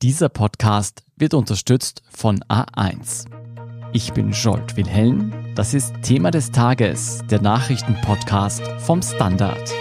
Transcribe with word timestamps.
Dieser 0.00 0.28
Podcast 0.28 1.02
wird 1.16 1.34
unterstützt 1.34 2.02
von 2.08 2.38
A1. 2.44 3.24
Ich 3.92 4.12
bin 4.12 4.30
Jolt 4.30 4.76
Wilhelm. 4.76 5.32
Das 5.56 5.74
ist 5.74 5.92
Thema 6.02 6.30
des 6.30 6.52
Tages, 6.52 7.24
der 7.28 7.42
Nachrichtenpodcast 7.42 8.62
vom 8.78 9.02
Standard. 9.02 9.74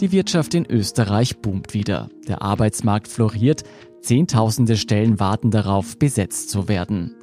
Die 0.00 0.12
Wirtschaft 0.12 0.54
in 0.54 0.70
Österreich 0.70 1.38
boomt 1.38 1.74
wieder. 1.74 2.08
Der 2.28 2.40
Arbeitsmarkt 2.40 3.08
floriert. 3.08 3.64
Zehntausende 4.00 4.76
Stellen 4.76 5.18
warten 5.18 5.50
darauf, 5.50 5.98
besetzt 5.98 6.50
zu 6.50 6.68
werden. 6.68 7.16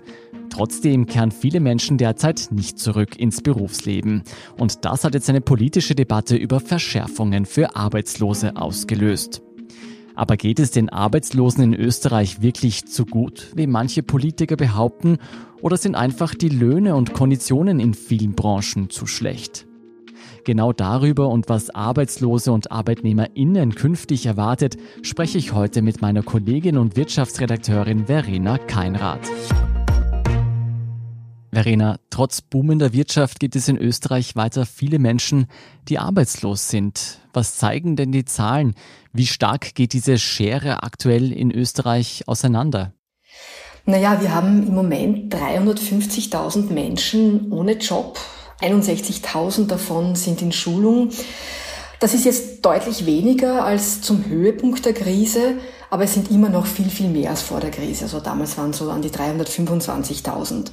Trotzdem 0.57 1.05
kehren 1.05 1.29
viele 1.29 1.59
Menschen 1.59 1.99
derzeit 1.99 2.47
nicht 2.49 2.79
zurück 2.79 3.19
ins 3.19 3.43
Berufsleben. 3.43 4.23
Und 4.57 4.85
das 4.85 5.03
hat 5.03 5.13
jetzt 5.13 5.29
eine 5.29 5.39
politische 5.39 5.93
Debatte 5.93 6.35
über 6.35 6.59
Verschärfungen 6.59 7.45
für 7.45 7.75
Arbeitslose 7.75 8.55
ausgelöst. 8.55 9.43
Aber 10.15 10.35
geht 10.35 10.57
es 10.57 10.71
den 10.71 10.89
Arbeitslosen 10.89 11.63
in 11.63 11.73
Österreich 11.75 12.41
wirklich 12.41 12.87
zu 12.87 13.05
gut, 13.05 13.51
wie 13.55 13.67
manche 13.67 14.01
Politiker 14.01 14.55
behaupten, 14.55 15.19
oder 15.61 15.77
sind 15.77 15.93
einfach 15.93 16.33
die 16.33 16.49
Löhne 16.49 16.95
und 16.95 17.13
Konditionen 17.13 17.79
in 17.79 17.93
vielen 17.93 18.33
Branchen 18.33 18.89
zu 18.89 19.05
schlecht? 19.05 19.67
Genau 20.43 20.73
darüber 20.73 21.29
und 21.29 21.49
was 21.49 21.69
Arbeitslose 21.69 22.51
und 22.51 22.71
ArbeitnehmerInnen 22.71 23.75
künftig 23.75 24.25
erwartet, 24.25 24.77
spreche 25.03 25.37
ich 25.37 25.53
heute 25.53 25.83
mit 25.83 26.01
meiner 26.01 26.23
Kollegin 26.23 26.79
und 26.79 26.95
Wirtschaftsredakteurin 26.95 28.07
Verena 28.07 28.57
Keinrath. 28.57 29.29
Verena, 31.51 31.97
trotz 32.09 32.41
boomender 32.41 32.93
Wirtschaft 32.93 33.39
gibt 33.39 33.55
es 33.55 33.67
in 33.67 33.77
Österreich 33.77 34.35
weiter 34.35 34.65
viele 34.65 34.99
Menschen, 34.99 35.47
die 35.87 35.97
arbeitslos 35.97 36.69
sind. 36.69 37.19
Was 37.33 37.55
zeigen 37.55 37.95
denn 37.95 38.11
die 38.11 38.25
Zahlen? 38.25 38.75
Wie 39.13 39.27
stark 39.27 39.73
geht 39.73 39.93
diese 39.93 40.17
Schere 40.17 40.83
aktuell 40.83 41.31
in 41.31 41.51
Österreich 41.51 42.23
auseinander? 42.27 42.93
Naja, 43.85 44.19
wir 44.21 44.35
haben 44.35 44.67
im 44.67 44.75
Moment 44.75 45.33
350.000 45.33 46.73
Menschen 46.73 47.51
ohne 47.53 47.77
Job. 47.77 48.19
61.000 48.61 49.67
davon 49.67 50.15
sind 50.15 50.41
in 50.41 50.51
Schulung. 50.51 51.11
Das 51.99 52.13
ist 52.13 52.25
jetzt 52.25 52.65
deutlich 52.65 53.05
weniger 53.05 53.63
als 53.63 54.01
zum 54.01 54.25
Höhepunkt 54.25 54.85
der 54.85 54.93
Krise, 54.93 55.55
aber 55.89 56.03
es 56.03 56.13
sind 56.13 56.29
immer 56.29 56.49
noch 56.49 56.65
viel, 56.65 56.89
viel 56.89 57.07
mehr 57.07 57.29
als 57.29 57.41
vor 57.41 57.61
der 57.61 57.71
Krise. 57.71 58.03
Also 58.03 58.19
damals 58.19 58.57
waren 58.57 58.71
es 58.71 58.77
so 58.77 58.91
an 58.91 59.01
die 59.01 59.09
325.000. 59.09 60.71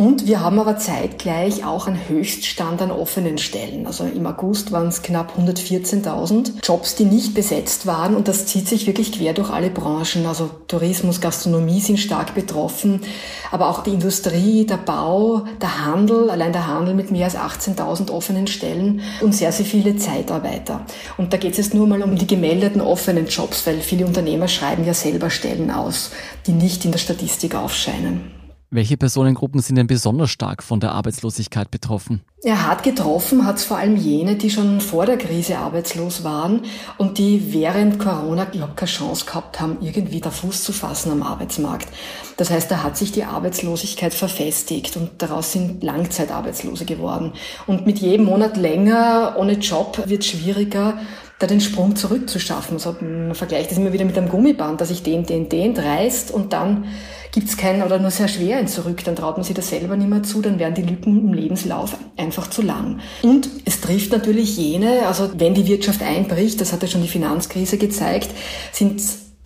Und 0.00 0.26
wir 0.26 0.40
haben 0.40 0.58
aber 0.58 0.78
zeitgleich 0.78 1.62
auch 1.62 1.86
einen 1.86 2.08
Höchststand 2.08 2.80
an 2.80 2.90
offenen 2.90 3.36
Stellen. 3.36 3.86
Also 3.86 4.04
im 4.04 4.26
August 4.26 4.72
waren 4.72 4.88
es 4.88 5.02
knapp 5.02 5.34
114.000 5.38 6.64
Jobs, 6.64 6.94
die 6.94 7.04
nicht 7.04 7.34
besetzt 7.34 7.84
waren. 7.84 8.16
Und 8.16 8.26
das 8.26 8.46
zieht 8.46 8.66
sich 8.66 8.86
wirklich 8.86 9.12
quer 9.12 9.34
durch 9.34 9.50
alle 9.50 9.68
Branchen. 9.68 10.24
Also 10.26 10.48
Tourismus, 10.68 11.20
Gastronomie 11.20 11.80
sind 11.80 11.98
stark 11.98 12.34
betroffen. 12.34 13.02
Aber 13.50 13.68
auch 13.68 13.82
die 13.82 13.90
Industrie, 13.90 14.64
der 14.64 14.78
Bau, 14.78 15.44
der 15.60 15.84
Handel, 15.84 16.30
allein 16.30 16.52
der 16.54 16.66
Handel 16.66 16.94
mit 16.94 17.10
mehr 17.10 17.26
als 17.26 17.36
18.000 17.36 18.10
offenen 18.10 18.46
Stellen 18.46 19.02
und 19.20 19.34
sehr, 19.34 19.52
sehr 19.52 19.66
viele 19.66 19.96
Zeitarbeiter. 19.96 20.80
Und 21.18 21.34
da 21.34 21.36
geht 21.36 21.52
es 21.52 21.58
jetzt 21.58 21.74
nur 21.74 21.86
mal 21.86 22.00
um 22.00 22.16
die 22.16 22.26
gemeldeten 22.26 22.80
offenen 22.80 23.26
Jobs, 23.26 23.66
weil 23.66 23.82
viele 23.82 24.06
Unternehmer 24.06 24.48
schreiben 24.48 24.86
ja 24.86 24.94
selber 24.94 25.28
Stellen 25.28 25.70
aus, 25.70 26.10
die 26.46 26.52
nicht 26.52 26.86
in 26.86 26.92
der 26.92 26.98
Statistik 26.98 27.54
aufscheinen. 27.54 28.39
Welche 28.72 28.96
Personengruppen 28.96 29.60
sind 29.60 29.74
denn 29.76 29.88
besonders 29.88 30.30
stark 30.30 30.62
von 30.62 30.78
der 30.78 30.92
Arbeitslosigkeit 30.92 31.72
betroffen? 31.72 32.20
Ja, 32.44 32.68
hart 32.68 32.84
getroffen 32.84 33.44
hat 33.44 33.56
es 33.56 33.64
vor 33.64 33.78
allem 33.78 33.96
jene, 33.96 34.36
die 34.36 34.48
schon 34.48 34.80
vor 34.80 35.06
der 35.06 35.18
Krise 35.18 35.58
arbeitslos 35.58 36.22
waren 36.22 36.62
und 36.96 37.18
die 37.18 37.52
während 37.52 37.98
Corona 37.98 38.46
überhaupt 38.54 38.76
keine 38.76 38.88
Chance 38.88 39.26
gehabt 39.26 39.60
haben, 39.60 39.78
irgendwie 39.80 40.20
da 40.20 40.30
Fuß 40.30 40.62
zu 40.62 40.72
fassen 40.72 41.10
am 41.10 41.24
Arbeitsmarkt. 41.24 41.88
Das 42.36 42.50
heißt, 42.50 42.70
da 42.70 42.84
hat 42.84 42.96
sich 42.96 43.10
die 43.10 43.24
Arbeitslosigkeit 43.24 44.14
verfestigt 44.14 44.96
und 44.96 45.10
daraus 45.18 45.50
sind 45.50 45.82
Langzeitarbeitslose 45.82 46.84
geworden. 46.84 47.32
Und 47.66 47.86
mit 47.86 47.98
jedem 47.98 48.26
Monat 48.26 48.56
länger 48.56 49.34
ohne 49.36 49.54
Job 49.54 50.00
wird 50.06 50.24
schwieriger, 50.24 50.96
da 51.40 51.46
den 51.48 51.60
Sprung 51.60 51.96
zurückzuschaffen. 51.96 52.74
Also 52.74 52.94
man 53.00 53.34
vergleicht 53.34 53.72
das 53.72 53.78
immer 53.78 53.92
wieder 53.92 54.04
mit 54.04 54.16
einem 54.16 54.28
Gummiband, 54.28 54.80
dass 54.80 54.90
ich 54.90 55.02
den, 55.02 55.26
den, 55.26 55.48
den 55.48 55.76
reißt 55.76 56.30
und 56.30 56.52
dann 56.52 56.84
gibt's 57.32 57.56
keinen 57.56 57.82
oder 57.82 57.98
nur 57.98 58.10
sehr 58.10 58.28
schwer 58.28 58.58
ein 58.58 58.68
Zurück. 58.68 59.04
Dann 59.04 59.16
traut 59.16 59.36
man 59.36 59.44
sich 59.44 59.54
das 59.54 59.68
selber 59.68 59.96
nicht 59.96 60.10
mehr 60.10 60.22
zu, 60.22 60.42
dann 60.42 60.58
werden 60.58 60.74
die 60.74 60.82
Lücken 60.82 61.18
im 61.18 61.32
Lebenslauf 61.32 61.96
einfach 62.16 62.50
zu 62.50 62.62
lang. 62.62 63.00
Und 63.22 63.48
es 63.64 63.80
trifft 63.80 64.12
natürlich 64.12 64.56
jene, 64.56 65.06
also 65.06 65.30
wenn 65.36 65.54
die 65.54 65.66
Wirtschaft 65.66 66.02
einbricht, 66.02 66.60
das 66.60 66.72
hat 66.72 66.82
ja 66.82 66.88
schon 66.88 67.02
die 67.02 67.08
Finanzkrise 67.08 67.78
gezeigt, 67.78 68.30
sind 68.72 69.00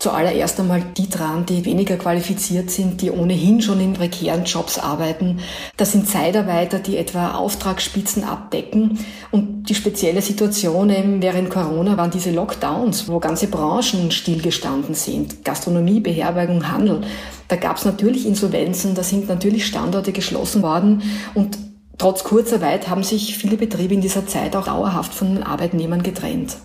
zuallererst 0.04 0.60
einmal 0.60 0.82
die 0.98 1.08
dran, 1.08 1.46
die 1.46 1.64
weniger 1.64 1.96
qualifiziert 1.96 2.70
sind, 2.70 3.00
die 3.00 3.10
ohnehin 3.10 3.62
schon 3.62 3.80
in 3.80 3.94
prekären 3.94 4.44
Jobs 4.44 4.78
arbeiten. 4.78 5.38
Das 5.78 5.92
sind 5.92 6.06
Zeitarbeiter, 6.06 6.78
die 6.78 6.98
etwa 6.98 7.32
Auftragsspitzen 7.32 8.22
abdecken. 8.22 8.98
Und 9.30 9.70
die 9.70 9.74
spezielle 9.74 10.20
Situation 10.20 10.90
eben 10.90 11.22
während 11.22 11.48
Corona 11.48 11.96
waren 11.96 12.10
diese 12.10 12.32
Lockdowns, 12.32 13.08
wo 13.08 13.18
ganze 13.18 13.46
Branchen 13.46 14.10
stillgestanden 14.10 14.94
sind. 14.94 15.42
Gastronomie, 15.42 16.00
Beherbergung, 16.00 16.70
Handel. 16.70 17.00
Da 17.48 17.56
gab 17.56 17.78
es 17.78 17.86
natürlich 17.86 18.26
Insolvenzen, 18.26 18.94
da 18.94 19.02
sind 19.02 19.26
natürlich 19.28 19.66
Standorte 19.66 20.12
geschlossen 20.12 20.62
worden 20.62 21.02
und 21.34 21.56
Trotz 21.96 22.24
Kurzarbeit 22.24 22.88
haben 22.88 23.04
sich 23.04 23.38
viele 23.38 23.56
Betriebe 23.56 23.94
in 23.94 24.00
dieser 24.00 24.26
Zeit 24.26 24.56
auch 24.56 24.64
dauerhaft 24.64 25.14
von 25.14 25.32
den 25.32 25.44
Arbeitnehmern 25.44 26.02
getrennt. 26.02 26.56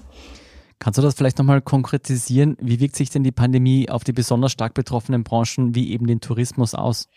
Kannst 0.79 0.97
du 0.97 1.01
das 1.01 1.16
vielleicht 1.16 1.38
nochmal 1.38 1.62
konkretisieren? 1.62 2.56
Wie 2.62 2.79
wirkt 2.79 2.95
sich 2.95 3.09
denn 3.09 3.23
die 3.23 3.34
Pandemie 3.34 3.90
auf 3.90 4.06
die 4.06 4.13
besonders 4.13 4.53
stark 4.53 4.73
betroffenen 4.73 5.25
Branchen 5.25 5.75
wie 5.75 5.91
eben 5.91 6.07
den 6.07 6.22
Tourismus 6.22 6.73
aus? 6.73 7.09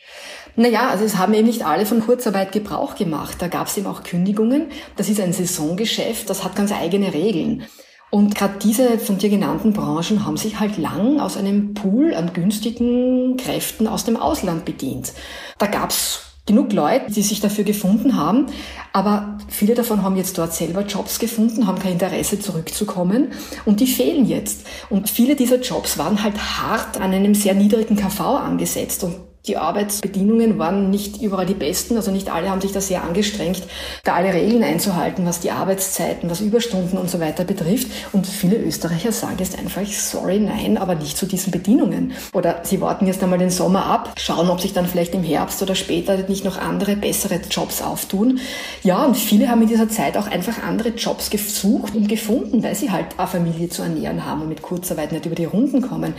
Naja, 0.56 0.88
also 0.90 1.04
es 1.04 1.16
haben 1.16 1.32
eben 1.32 1.46
nicht 1.46 1.64
alle 1.64 1.86
von 1.86 2.00
Kurzarbeit 2.00 2.50
Gebrauch 2.50 2.96
gemacht. 2.96 3.36
Da 3.38 3.46
gab 3.46 3.68
es 3.68 3.76
eben 3.76 3.86
auch 3.86 4.02
Kündigungen. 4.02 4.66
Das 4.96 5.08
ist 5.08 5.20
ein 5.20 5.32
Saisongeschäft, 5.32 6.28
das 6.28 6.42
hat 6.42 6.56
ganz 6.56 6.72
eigene 6.72 7.14
Regeln. 7.14 7.62
Und 8.10 8.34
gerade 8.34 8.58
diese 8.58 8.98
von 8.98 9.18
dir 9.18 9.30
genannten 9.30 9.72
Branchen 9.72 10.26
haben 10.26 10.36
sich 10.36 10.58
halt 10.58 10.76
lang 10.76 11.20
aus 11.20 11.36
einem 11.36 11.72
Pool 11.72 12.14
an 12.14 12.32
günstigen 12.32 13.36
Kräften 13.36 13.86
aus 13.86 14.04
dem 14.04 14.16
Ausland 14.16 14.64
bedient. 14.64 15.12
Da 15.58 15.66
gab's 15.66 16.31
genug 16.46 16.72
Leute, 16.72 17.12
die 17.12 17.22
sich 17.22 17.40
dafür 17.40 17.64
gefunden 17.64 18.16
haben, 18.16 18.46
aber 18.92 19.38
viele 19.48 19.74
davon 19.74 20.02
haben 20.02 20.16
jetzt 20.16 20.36
dort 20.38 20.52
selber 20.52 20.82
Jobs 20.82 21.18
gefunden, 21.18 21.66
haben 21.66 21.78
kein 21.78 21.92
Interesse 21.92 22.40
zurückzukommen. 22.40 23.28
Und 23.64 23.80
die 23.80 23.86
fehlen 23.86 24.26
jetzt. 24.26 24.66
Und 24.90 25.08
viele 25.08 25.36
dieser 25.36 25.60
Jobs 25.60 25.98
waren 25.98 26.22
halt 26.22 26.36
hart 26.38 27.00
an 27.00 27.12
einem 27.12 27.34
sehr 27.34 27.54
niedrigen 27.54 27.96
KV 27.96 28.20
angesetzt. 28.20 29.04
Und 29.04 29.14
die 29.46 29.56
Arbeitsbedingungen 29.56 30.58
waren 30.58 30.90
nicht 30.90 31.20
überall 31.20 31.46
die 31.46 31.54
besten, 31.54 31.96
also 31.96 32.12
nicht 32.12 32.32
alle 32.32 32.48
haben 32.48 32.60
sich 32.60 32.70
da 32.70 32.80
sehr 32.80 33.02
angestrengt, 33.02 33.62
da 34.04 34.14
alle 34.14 34.32
Regeln 34.32 34.62
einzuhalten, 34.62 35.26
was 35.26 35.40
die 35.40 35.50
Arbeitszeiten, 35.50 36.30
was 36.30 36.40
Überstunden 36.40 36.96
und 36.96 37.10
so 37.10 37.18
weiter 37.18 37.42
betrifft. 37.42 37.88
Und 38.12 38.24
viele 38.24 38.56
Österreicher 38.56 39.10
sagen 39.10 39.36
jetzt 39.38 39.58
einfach, 39.58 39.84
sorry, 39.86 40.38
nein, 40.38 40.78
aber 40.78 40.94
nicht 40.94 41.16
zu 41.16 41.26
diesen 41.26 41.50
Bedingungen. 41.50 42.12
Oder 42.32 42.60
sie 42.62 42.80
warten 42.80 43.08
jetzt 43.08 43.20
einmal 43.22 43.40
den 43.40 43.50
Sommer 43.50 43.86
ab, 43.86 44.12
schauen, 44.16 44.48
ob 44.48 44.60
sich 44.60 44.74
dann 44.74 44.86
vielleicht 44.86 45.14
im 45.14 45.24
Herbst 45.24 45.60
oder 45.60 45.74
später 45.74 46.16
nicht 46.28 46.44
noch 46.44 46.58
andere, 46.58 46.94
bessere 46.94 47.40
Jobs 47.50 47.82
auftun. 47.82 48.38
Ja, 48.84 49.04
und 49.04 49.16
viele 49.16 49.48
haben 49.48 49.62
in 49.62 49.68
dieser 49.68 49.88
Zeit 49.88 50.16
auch 50.16 50.28
einfach 50.28 50.62
andere 50.62 50.90
Jobs 50.90 51.30
gesucht 51.30 51.96
und 51.96 52.08
gefunden, 52.08 52.62
weil 52.62 52.76
sie 52.76 52.92
halt 52.92 53.06
eine 53.18 53.26
Familie 53.26 53.68
zu 53.68 53.82
ernähren 53.82 54.24
haben 54.24 54.42
und 54.42 54.48
mit 54.48 54.62
Kurzarbeit 54.62 55.10
nicht 55.10 55.26
über 55.26 55.34
die 55.34 55.46
Runden 55.46 55.82
kommen. 55.82 56.14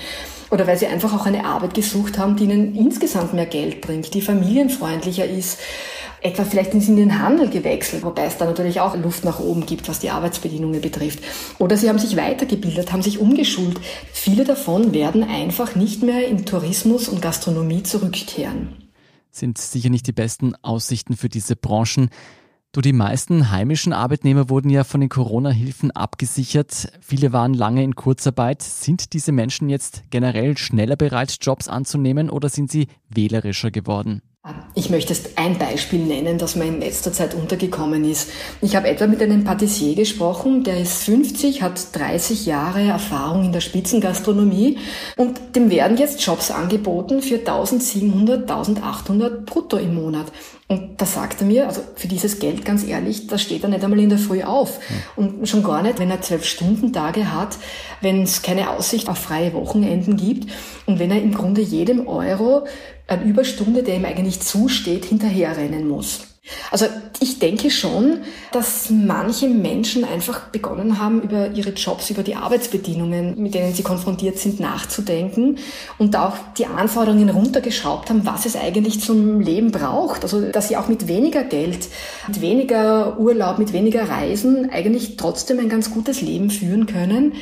Oder 0.52 0.68
weil 0.68 0.78
sie 0.78 0.86
einfach 0.86 1.14
auch 1.14 1.26
eine 1.26 1.46
Arbeit 1.46 1.74
gesucht 1.74 2.20
haben, 2.20 2.36
die 2.36 2.44
ihnen 2.44 2.76
insgesamt 2.76 3.13
mehr 3.34 3.46
Geld 3.46 3.82
bringt, 3.82 4.14
die 4.14 4.22
familienfreundlicher 4.22 5.26
ist. 5.26 5.60
Etwa 6.22 6.46
vielleicht 6.46 6.72
sind 6.72 6.82
sie 6.82 6.92
in 6.92 6.98
den 6.98 7.20
Handel 7.20 7.50
gewechselt, 7.50 8.04
wobei 8.04 8.26
es 8.26 8.38
da 8.38 8.46
natürlich 8.46 8.80
auch 8.80 8.96
Luft 8.96 9.26
nach 9.26 9.40
oben 9.40 9.66
gibt, 9.66 9.90
was 9.90 10.00
die 10.00 10.10
Arbeitsbedingungen 10.10 10.80
betrifft. 10.80 11.20
Oder 11.60 11.76
sie 11.76 11.90
haben 11.90 12.00
sich 12.00 12.16
weitergebildet, 12.16 12.94
haben 12.94 13.02
sich 13.02 13.20
umgeschult. 13.20 13.78
Viele 14.14 14.46
davon 14.46 14.94
werden 14.94 15.24
einfach 15.24 15.76
nicht 15.76 16.02
mehr 16.02 16.26
in 16.28 16.46
Tourismus 16.46 17.10
und 17.10 17.22
Gastronomie 17.22 17.84
zurückkehren. 17.84 18.90
Sind 19.32 19.58
sicher 19.58 19.90
nicht 19.90 20.08
die 20.08 20.14
besten 20.14 20.56
Aussichten 20.62 21.18
für 21.18 21.28
diese 21.28 21.58
Branchen. 21.58 22.10
Du, 22.76 22.82
die 22.82 22.92
meisten 22.92 23.52
heimischen 23.52 23.94
Arbeitnehmer 23.94 24.50
wurden 24.50 24.72
ja 24.72 24.84
von 24.84 25.00
den 25.00 25.10
Corona-Hilfen 25.10 25.92
abgesichert. 25.92 26.92
Viele 27.02 27.32
waren 27.32 27.54
lange 27.54 27.84
in 27.84 27.94
Kurzarbeit. 27.94 28.64
Sind 28.64 29.14
diese 29.14 29.32
Menschen 29.32 29.70
jetzt 29.70 30.02
generell 30.10 30.58
schneller 30.58 30.96
bereit, 30.96 31.38
Jobs 31.40 31.68
anzunehmen 31.68 32.32
oder 32.32 32.50
sind 32.50 32.72
sie 32.72 32.88
wählerischer 33.10 33.70
geworden? 33.70 34.24
Ich 34.76 34.90
möchte 34.90 35.14
jetzt 35.14 35.38
ein 35.38 35.58
Beispiel 35.58 36.04
nennen, 36.04 36.38
das 36.38 36.56
mir 36.56 36.66
in 36.66 36.80
letzter 36.80 37.14
Zeit 37.14 37.34
untergekommen 37.34 38.04
ist. 38.04 38.30
Ich 38.60 38.76
habe 38.76 38.90
etwa 38.90 39.08
mit 39.08 39.22
einem 39.22 39.46
Patissier 39.46 39.96
gesprochen, 39.96 40.66
der 40.66 40.82
ist 40.82 41.04
50, 41.04 41.62
hat 41.62 41.96
30 41.96 42.46
Jahre 42.46 42.82
Erfahrung 42.82 43.46
in 43.46 43.54
der 43.54 43.62
Spitzengastronomie 43.62 44.80
und 45.16 45.40
dem 45.56 45.70
werden 45.70 45.96
jetzt 45.96 46.26
Jobs 46.26 46.52
angeboten 46.52 47.22
für 47.22 47.36
1700, 47.36 48.42
1800 48.50 49.46
brutto 49.46 49.78
im 49.78 49.94
Monat. 49.96 50.26
Und 50.74 51.00
da 51.00 51.06
sagt 51.06 51.42
er 51.42 51.48
mir, 51.48 51.68
also 51.68 51.82
für 51.96 52.08
dieses 52.08 52.40
Geld, 52.40 52.66
ganz 52.66 52.84
ehrlich, 52.84 53.28
da 53.28 53.38
steht 53.38 53.62
er 53.62 53.70
nicht 53.70 53.84
einmal 53.84 54.00
in 54.00 54.10
der 54.10 54.18
Früh 54.18 54.42
auf. 54.42 54.80
Und 55.16 55.48
schon 55.48 55.62
gar 55.62 55.84
nicht, 55.84 56.00
wenn 56.00 56.10
er 56.10 56.22
zwölf 56.22 56.46
Stunden 56.46 56.92
Tage 56.92 57.32
hat, 57.32 57.58
wenn 58.02 58.24
es 58.24 58.42
keine 58.42 58.72
Aussicht 58.72 59.08
auf 59.08 59.20
freie 59.20 59.54
Wochenenden 59.54 60.18
gibt 60.18 60.52
und 60.88 60.98
wenn 60.98 61.12
er 61.12 61.22
im 61.22 61.36
Grunde 61.36 61.62
jedem 61.62 62.08
Euro 62.08 62.66
eine 63.06 63.24
Überstunde, 63.24 63.84
der 63.84 63.98
ihm 63.98 64.06
eigentlich 64.06 64.40
zusteht, 64.40 65.06
hinterherrennen 65.06 65.88
muss. 65.88 66.33
Also 66.72 66.88
ich 67.20 67.40
denke 67.40 67.70
schon, 67.70 68.22
dass 68.52 68.90
manche 68.90 69.48
Menschen 69.48 70.04
einfach 70.04 70.48
begonnen 70.48 71.00
haben, 71.00 71.22
über 71.22 71.52
ihre 71.52 71.70
Jobs, 71.70 72.10
über 72.10 72.24
die 72.24 72.36
Arbeitsbedingungen, 72.36 73.42
mit 73.42 73.54
denen 73.54 73.74
sie 73.74 73.84
konfrontiert 73.84 74.40
sind, 74.40 74.60
nachzudenken 74.60 75.58
und 75.98 76.16
auch 76.16 76.36
die 76.58 76.66
Anforderungen 76.66 77.30
runtergeschraubt 77.30 78.10
haben, 78.10 78.26
was 78.26 78.46
es 78.46 78.56
eigentlich 78.56 79.02
zum 79.02 79.40
Leben 79.40 79.72
braucht. 79.72 80.24
Also 80.24 80.42
dass 80.52 80.68
sie 80.68 80.76
auch 80.76 80.88
mit 80.88 81.08
weniger 81.08 81.44
Geld, 81.44 81.88
mit 82.28 82.42
weniger 82.42 83.20
Urlaub, 83.20 83.60
mit 83.60 83.72
weniger 83.72 84.10
Reisen 84.10 84.70
eigentlich 84.72 85.16
trotzdem 85.16 85.60
ein 85.60 85.70
ganz 85.70 85.92
gutes 85.92 86.22
Leben 86.22 86.50
führen 86.50 86.88
können 86.88 87.34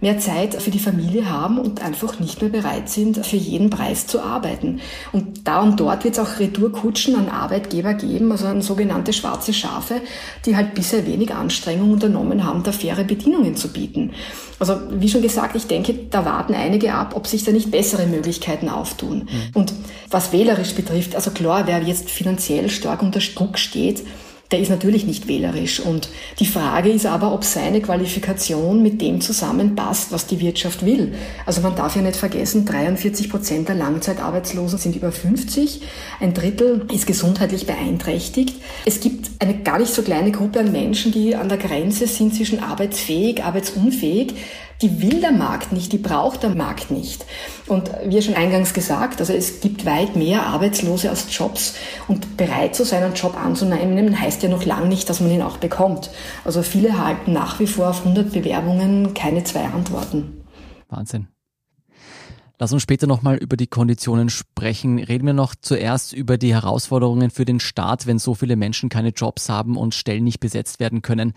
mehr 0.00 0.18
Zeit 0.18 0.60
für 0.60 0.70
die 0.70 0.78
Familie 0.78 1.30
haben 1.30 1.58
und 1.58 1.82
einfach 1.82 2.18
nicht 2.20 2.40
mehr 2.42 2.50
bereit 2.50 2.88
sind, 2.88 3.24
für 3.24 3.36
jeden 3.36 3.70
Preis 3.70 4.06
zu 4.06 4.20
arbeiten. 4.20 4.80
Und 5.12 5.46
da 5.46 5.60
und 5.60 5.80
dort 5.80 6.04
wird 6.04 6.14
es 6.14 6.20
auch 6.20 6.38
Retourkutschen 6.38 7.16
an 7.16 7.28
Arbeitgeber 7.28 7.94
geben, 7.94 8.30
also 8.32 8.46
an 8.46 8.62
sogenannte 8.62 9.12
schwarze 9.12 9.52
Schafe, 9.52 10.00
die 10.44 10.56
halt 10.56 10.74
bisher 10.74 11.06
wenig 11.06 11.34
Anstrengung 11.34 11.92
unternommen 11.92 12.44
haben, 12.44 12.62
da 12.62 12.72
faire 12.72 13.04
Bedingungen 13.04 13.56
zu 13.56 13.68
bieten. 13.68 14.12
Also 14.58 14.76
wie 14.90 15.08
schon 15.08 15.22
gesagt, 15.22 15.54
ich 15.54 15.66
denke, 15.66 15.94
da 16.10 16.24
warten 16.24 16.54
einige 16.54 16.94
ab, 16.94 17.14
ob 17.14 17.26
sich 17.26 17.44
da 17.44 17.52
nicht 17.52 17.70
bessere 17.70 18.06
Möglichkeiten 18.06 18.68
auftun. 18.68 19.18
Mhm. 19.18 19.26
Und 19.54 19.74
was 20.10 20.32
wählerisch 20.32 20.74
betrifft, 20.74 21.14
also 21.14 21.30
klar, 21.30 21.66
wer 21.66 21.82
jetzt 21.82 22.10
finanziell 22.10 22.70
stark 22.70 23.02
unter 23.02 23.20
Druck 23.20 23.58
steht, 23.58 24.02
der 24.50 24.60
ist 24.60 24.70
natürlich 24.70 25.06
nicht 25.06 25.28
wählerisch. 25.28 25.80
Und 25.80 26.08
die 26.38 26.46
Frage 26.46 26.90
ist 26.90 27.06
aber, 27.06 27.32
ob 27.32 27.44
seine 27.44 27.80
Qualifikation 27.80 28.82
mit 28.82 29.00
dem 29.00 29.20
zusammenpasst, 29.20 30.12
was 30.12 30.26
die 30.26 30.40
Wirtschaft 30.40 30.84
will. 30.84 31.14
Also 31.44 31.60
man 31.60 31.74
darf 31.74 31.96
ja 31.96 32.02
nicht 32.02 32.16
vergessen, 32.16 32.64
43 32.64 33.30
Prozent 33.30 33.68
der 33.68 33.74
Langzeitarbeitslosen 33.74 34.78
sind 34.78 34.96
über 34.96 35.12
50. 35.12 35.82
Ein 36.20 36.34
Drittel 36.34 36.86
ist 36.92 37.06
gesundheitlich 37.06 37.66
beeinträchtigt. 37.66 38.56
Es 38.84 39.00
gibt 39.00 39.30
eine 39.40 39.58
gar 39.58 39.78
nicht 39.78 39.92
so 39.92 40.02
kleine 40.02 40.30
Gruppe 40.30 40.60
an 40.60 40.72
Menschen, 40.72 41.12
die 41.12 41.34
an 41.34 41.48
der 41.48 41.58
Grenze 41.58 42.06
sind 42.06 42.34
zwischen 42.34 42.62
arbeitsfähig, 42.62 43.42
arbeitsunfähig. 43.42 44.34
Die 44.82 45.00
will 45.00 45.20
der 45.20 45.32
Markt 45.32 45.72
nicht, 45.72 45.92
die 45.92 45.98
braucht 45.98 46.42
der 46.42 46.54
Markt 46.54 46.90
nicht. 46.90 47.24
Und 47.66 47.90
wie 48.04 48.20
schon 48.20 48.34
eingangs 48.34 48.74
gesagt, 48.74 49.20
also 49.20 49.32
es 49.32 49.60
gibt 49.60 49.86
weit 49.86 50.16
mehr 50.16 50.42
Arbeitslose 50.42 51.08
als 51.08 51.26
Jobs 51.36 51.74
und 52.08 52.36
bereit 52.36 52.74
zu 52.74 52.84
sein, 52.84 53.02
einen 53.02 53.14
Job 53.14 53.36
anzunehmen, 53.36 54.20
heißt 54.20 54.42
ja 54.42 54.48
noch 54.48 54.64
lange 54.64 54.88
nicht, 54.88 55.08
dass 55.08 55.20
man 55.20 55.30
ihn 55.30 55.42
auch 55.42 55.56
bekommt. 55.56 56.10
Also 56.44 56.62
viele 56.62 57.02
halten 57.02 57.32
nach 57.32 57.58
wie 57.58 57.66
vor 57.66 57.90
auf 57.90 58.00
100 58.00 58.32
Bewerbungen 58.32 59.14
keine 59.14 59.44
zwei 59.44 59.64
Antworten. 59.64 60.44
Wahnsinn. 60.88 61.28
Lass 62.58 62.72
uns 62.72 62.82
später 62.82 63.06
nochmal 63.06 63.36
über 63.36 63.58
die 63.58 63.66
Konditionen 63.66 64.30
sprechen. 64.30 64.98
Reden 64.98 65.26
wir 65.26 65.34
noch 65.34 65.54
zuerst 65.54 66.14
über 66.14 66.38
die 66.38 66.54
Herausforderungen 66.54 67.30
für 67.30 67.44
den 67.44 67.60
Staat, 67.60 68.06
wenn 68.06 68.18
so 68.18 68.34
viele 68.34 68.56
Menschen 68.56 68.88
keine 68.88 69.10
Jobs 69.10 69.50
haben 69.50 69.76
und 69.76 69.94
Stellen 69.94 70.24
nicht 70.24 70.40
besetzt 70.40 70.80
werden 70.80 71.02
können. 71.02 71.34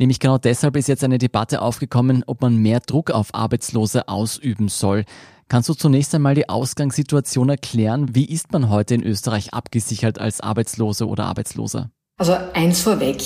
Nämlich 0.00 0.18
genau 0.18 0.38
deshalb 0.38 0.76
ist 0.76 0.88
jetzt 0.88 1.04
eine 1.04 1.18
Debatte 1.18 1.60
aufgekommen, 1.60 2.24
ob 2.26 2.40
man 2.40 2.56
mehr 2.56 2.80
Druck 2.80 3.10
auf 3.10 3.34
Arbeitslose 3.34 4.08
ausüben 4.08 4.68
soll. 4.68 5.04
Kannst 5.50 5.68
du 5.68 5.74
zunächst 5.74 6.14
einmal 6.14 6.34
die 6.34 6.48
Ausgangssituation 6.48 7.50
erklären? 7.50 8.14
Wie 8.14 8.24
ist 8.24 8.50
man 8.50 8.70
heute 8.70 8.94
in 8.94 9.02
Österreich 9.02 9.52
abgesichert 9.52 10.18
als 10.18 10.40
Arbeitslose 10.40 11.06
oder 11.06 11.24
Arbeitsloser? 11.24 11.90
Also 12.16 12.34
eins 12.54 12.80
vorweg, 12.80 13.22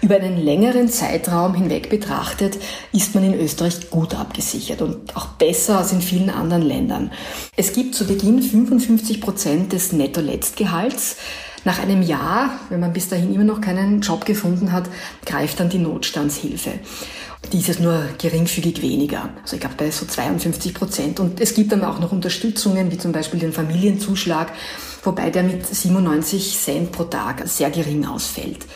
über 0.00 0.16
einen 0.16 0.38
längeren 0.38 0.88
Zeitraum 0.88 1.54
hinweg 1.54 1.90
betrachtet, 1.90 2.58
ist 2.92 3.14
man 3.14 3.24
in 3.24 3.38
Österreich 3.38 3.90
gut 3.90 4.14
abgesichert 4.14 4.80
und 4.80 5.14
auch 5.16 5.26
besser 5.26 5.76
als 5.76 5.92
in 5.92 6.00
vielen 6.00 6.30
anderen 6.30 6.62
Ländern. 6.62 7.12
Es 7.54 7.74
gibt 7.74 7.94
zu 7.94 8.06
Beginn 8.06 8.40
55 8.40 9.20
Prozent 9.20 9.74
des 9.74 9.92
Netto-Letztgehalts. 9.92 11.16
Nach 11.64 11.78
einem 11.78 12.02
Jahr, 12.02 12.60
wenn 12.68 12.80
man 12.80 12.92
bis 12.92 13.08
dahin 13.08 13.34
immer 13.34 13.44
noch 13.44 13.60
keinen 13.60 14.02
Job 14.02 14.26
gefunden 14.26 14.70
hat, 14.72 14.84
greift 15.24 15.60
dann 15.60 15.70
die 15.70 15.78
Notstandshilfe. 15.78 16.72
Dieses 17.52 17.78
nur 17.78 18.04
geringfügig 18.18 18.82
weniger, 18.82 19.30
also 19.42 19.56
ich 19.56 19.60
glaube 19.60 19.76
bei 19.78 19.90
so 19.90 20.04
52 20.04 20.74
Prozent. 20.74 21.20
Und 21.20 21.40
es 21.40 21.54
gibt 21.54 21.72
dann 21.72 21.84
auch 21.84 22.00
noch 22.00 22.12
Unterstützungen, 22.12 22.90
wie 22.90 22.98
zum 22.98 23.12
Beispiel 23.12 23.40
den 23.40 23.52
Familienzuschlag, 23.52 24.52
wobei 25.02 25.30
der 25.30 25.42
mit 25.42 25.66
97 25.66 26.58
Cent 26.58 26.92
pro 26.92 27.04
Tag 27.04 27.42
sehr 27.46 27.70
gering 27.70 28.04
ausfällt. 28.06 28.66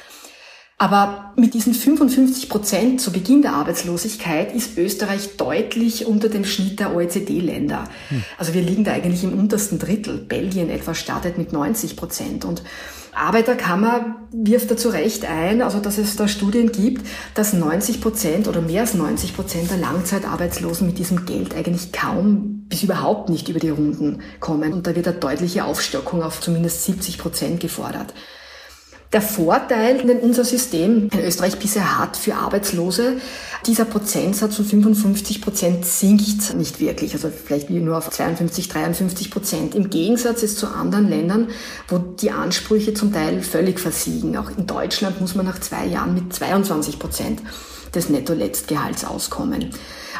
Aber 0.81 1.33
mit 1.35 1.55
diesen 1.55 1.75
55 1.75 2.49
Prozent 2.49 3.01
zu 3.01 3.11
Beginn 3.11 3.43
der 3.43 3.55
Arbeitslosigkeit 3.55 4.55
ist 4.55 4.79
Österreich 4.79 5.37
deutlich 5.37 6.07
unter 6.07 6.29
dem 6.29 6.45
Schnitt 6.45 6.79
der 6.79 6.95
OECD-Länder. 6.95 7.89
Hm. 8.11 8.23
Also 8.39 8.55
wir 8.55 8.63
liegen 8.63 8.85
da 8.85 8.93
eigentlich 8.93 9.25
im 9.25 9.37
untersten 9.37 9.81
Drittel. 9.81 10.19
Belgien 10.19 10.71
etwa 10.71 10.95
startet 10.95 11.37
mit 11.37 11.53
90 11.53 11.97
Prozent. 11.97 12.45
Und 12.45 12.63
Arbeiterkammer 13.13 14.19
wirft 14.31 14.71
dazu 14.71 14.91
recht 14.91 15.25
ein, 15.25 15.63
also 15.63 15.81
dass 15.81 15.99
es 15.99 16.15
da 16.15 16.29
Studien 16.29 16.71
gibt, 16.71 17.05
dass 17.35 17.53
90 17.53 18.01
Prozent 18.01 18.47
oder 18.47 18.61
mehr 18.61 18.83
als 18.83 18.95
90 18.95 19.35
Prozent 19.35 19.71
der 19.73 19.79
Langzeitarbeitslosen 19.79 20.87
mit 20.87 20.99
diesem 20.99 21.27
Geld 21.27 21.57
eigentlich 21.57 21.91
kaum 21.91 22.67
bis 22.69 22.85
überhaupt 22.85 23.31
nicht 23.31 23.49
über 23.49 23.59
die 23.59 23.71
Runden 23.71 24.21
kommen. 24.39 24.73
Und 24.73 24.87
da 24.87 24.95
wird 24.95 25.09
eine 25.09 25.17
deutliche 25.17 25.65
Aufstockung 25.65 26.23
auf 26.23 26.41
zumindest 26.41 26.85
70 26.85 27.19
Prozent 27.19 27.59
gefordert. 27.59 28.15
Der 29.13 29.23
Vorteil, 29.23 30.07
den 30.07 30.19
unser 30.19 30.45
System 30.45 31.09
in 31.11 31.21
Österreich 31.25 31.59
bisher 31.59 31.99
hat 31.99 32.19
für 32.19 32.35
Arbeitslose, 32.35 33.17
dieser 33.65 33.87
Prozentsatz 33.87 34.57
von 34.57 34.67
55 34.67 35.41
Prozent 35.41 35.87
sinkt 35.87 36.55
nicht 36.55 36.79
wirklich, 36.79 37.15
also 37.15 37.31
vielleicht 37.31 37.71
nur 37.71 37.97
auf 37.97 38.11
52, 38.11 38.69
53 38.69 39.31
Prozent. 39.31 39.75
Im 39.75 39.89
Gegensatz 39.89 40.43
ist 40.43 40.59
zu 40.59 40.69
anderen 40.69 41.09
Ländern, 41.09 41.49
wo 41.89 41.97
die 41.97 42.31
Ansprüche 42.31 42.93
zum 42.93 43.11
Teil 43.11 43.41
völlig 43.43 43.81
versiegen. 43.81 44.37
Auch 44.37 44.51
in 44.51 44.67
Deutschland 44.67 45.23
muss 45.23 45.35
man 45.35 45.47
nach 45.47 45.59
zwei 45.59 45.87
Jahren 45.87 46.13
mit 46.13 46.33
22 46.35 46.99
Prozent 46.99 47.41
des 47.95 48.11
Netto-Letztgehalts 48.11 49.07
auskommen. 49.07 49.71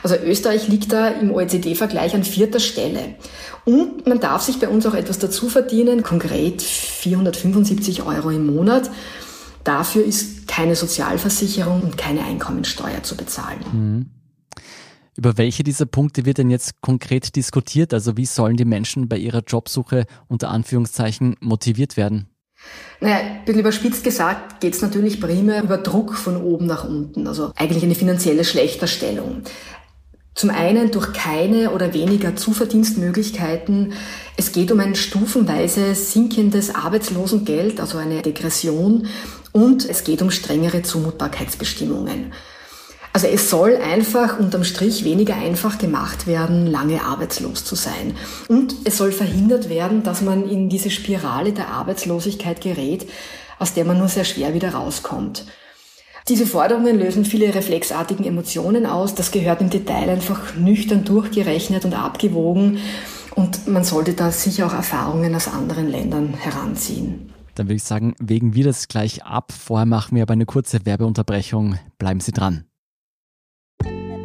Also 0.03 0.17
Österreich 0.17 0.69
liegt 0.69 0.93
da 0.93 1.09
im 1.09 1.31
OECD-Vergleich 1.31 2.15
an 2.15 2.25
vierter 2.25 2.61
Stelle. 2.61 3.17
Und 3.65 4.07
man 4.07 4.21
darf 4.21 4.43
sich 4.43 4.59
bei 4.59 4.69
uns 4.69 4.87
auch 4.87 4.95
etwas 4.95 5.19
dazu 5.19 5.49
verdienen, 5.49 6.03
konkret 6.03 6.63
475 6.63 8.03
Euro 8.03 8.31
im 8.31 8.47
Monat. 8.47 8.91
Dafür 9.65 10.05
ist 10.05 10.49
keine 10.49 10.77
Sozialversicherung 10.77 11.83
und 11.83 11.99
keine 11.99 12.25
Einkommensteuer 12.25 13.03
zu 13.03 13.17
bezahlen. 13.17 13.59
Mhm. 13.73 14.07
Über 15.17 15.37
welche 15.37 15.65
dieser 15.65 15.85
Punkte 15.85 16.25
wird 16.25 16.39
denn 16.39 16.49
jetzt 16.49 16.81
konkret 16.81 17.35
diskutiert? 17.35 17.93
Also 17.93 18.17
wie 18.17 18.25
sollen 18.25 18.57
die 18.57 18.65
Menschen 18.65 19.09
bei 19.09 19.19
ihrer 19.19 19.43
Jobsuche 19.45 20.07
unter 20.29 20.49
Anführungszeichen 20.51 21.35
motiviert 21.41 21.97
werden? 21.97 22.29
Naja, 23.01 23.17
ein 23.17 23.45
bisschen 23.45 23.61
überspitzt 23.61 24.05
gesagt 24.05 24.61
geht 24.61 24.75
es 24.75 24.83
natürlich 24.83 25.21
primär 25.21 25.63
über 25.63 25.79
Druck 25.79 26.15
von 26.15 26.37
oben 26.37 26.67
nach 26.67 26.85
unten, 26.89 27.27
also 27.27 27.53
eigentlich 27.57 27.85
eine 27.85 27.95
finanzielle 27.95 28.45
Schlechterstellung. 28.45 29.43
Zum 30.39 30.51
einen 30.51 30.93
durch 30.93 31.13
keine 31.15 31.73
oder 31.73 31.95
weniger 31.95 32.37
Zuverdienstmöglichkeiten. 32.37 33.95
Es 34.37 34.53
geht 34.53 34.71
um 34.71 34.79
ein 34.79 34.95
stufenweise 34.95 35.97
sinkendes 35.97 36.73
Arbeitslosengeld, 36.77 37.81
also 37.81 37.99
eine 37.99 38.23
Degression. 38.23 39.09
Und 39.51 39.91
es 39.91 40.05
geht 40.05 40.23
um 40.23 40.31
strengere 40.31 40.83
Zumutbarkeitsbestimmungen. 40.83 42.33
Also 43.13 43.27
es 43.27 43.51
soll 43.51 43.79
einfach 43.79 44.39
unterm 44.39 44.63
Strich 44.63 45.03
weniger 45.03 45.35
einfach 45.35 45.77
gemacht 45.77 46.29
werden, 46.29 46.69
lange 46.69 47.03
arbeitslos 47.03 47.65
zu 47.65 47.75
sein. 47.75 48.17
Und 48.47 48.77
es 48.85 48.97
soll 48.97 49.11
verhindert 49.11 49.69
werden, 49.69 50.05
dass 50.05 50.23
man 50.23 50.49
in 50.49 50.69
diese 50.69 50.91
Spirale 50.91 51.53
der 51.53 51.67
Arbeitslosigkeit 51.67 52.61
gerät, 52.61 53.09
aus 53.59 53.75
der 53.75 53.85
man 53.85 53.99
nur 53.99 54.07
sehr 54.07 54.25
schwer 54.25 54.55
wieder 54.55 54.71
rauskommt. 54.73 55.47
Diese 56.29 56.47
Forderungen 56.47 56.99
lösen 56.99 57.25
viele 57.25 57.55
reflexartigen 57.55 58.27
Emotionen 58.27 58.85
aus. 58.85 59.15
Das 59.15 59.31
gehört 59.31 59.63
im 59.63 59.71
Detail 59.71 60.11
einfach 60.11 60.55
nüchtern 60.57 61.05
durchgerechnet 61.05 61.87
und 61.87 61.95
abgewogen. 61.95 62.79
Und 63.35 63.67
man 63.67 63.85
sollte 63.85 64.13
da 64.13 64.31
sicher 64.31 64.67
auch 64.67 64.75
Erfahrungen 64.75 65.35
aus 65.35 65.49
anderen 65.49 65.89
Ländern 65.89 66.35
heranziehen. 66.35 67.33
Dann 67.55 67.67
würde 67.67 67.77
ich 67.77 67.85
sagen, 67.85 68.15
wägen 68.21 68.55
wir 68.55 68.65
das 68.65 68.89
gleich 68.89 69.25
ab. 69.25 69.53
Vorher 69.53 69.87
machen 69.87 70.17
wir 70.17 70.23
aber 70.23 70.35
eine 70.35 70.45
kurze 70.45 70.85
Werbeunterbrechung. 70.85 71.79
Bleiben 71.99 72.21
Sie 72.21 72.33
dran. 72.33 72.65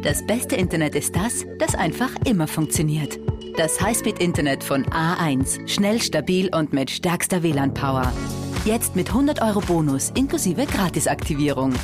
Das 0.02 0.26
beste 0.26 0.56
Internet 0.56 0.94
ist 0.94 1.16
das, 1.16 1.46
das 1.58 1.74
einfach 1.74 2.10
immer 2.26 2.46
funktioniert. 2.46 3.18
Das 3.56 3.80
Highspeed-Internet 3.80 4.62
von 4.62 4.84
A1. 4.84 5.66
Schnell, 5.66 6.02
stabil 6.02 6.54
und 6.54 6.74
mit 6.74 6.90
stärkster 6.90 7.42
WLAN-Power. 7.42 8.12
Jetzt 8.64 8.96
mit 8.96 9.08
100 9.08 9.42
Euro 9.42 9.60
Bonus 9.60 10.10
inklusive 10.14 10.64
Gratisaktivierung. 10.64 11.74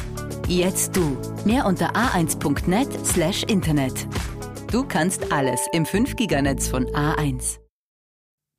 Jetzt 0.49 0.97
du. 0.97 1.19
Mehr 1.45 1.67
unter 1.67 1.95
a1.net 1.95 2.89
slash 3.05 3.43
Internet. 3.43 4.07
Du 4.73 4.85
kannst 4.89 5.31
alles 5.31 5.61
im 5.75 5.85
5-Giganetz 5.85 6.69
von 6.69 6.87
A1. 6.87 7.59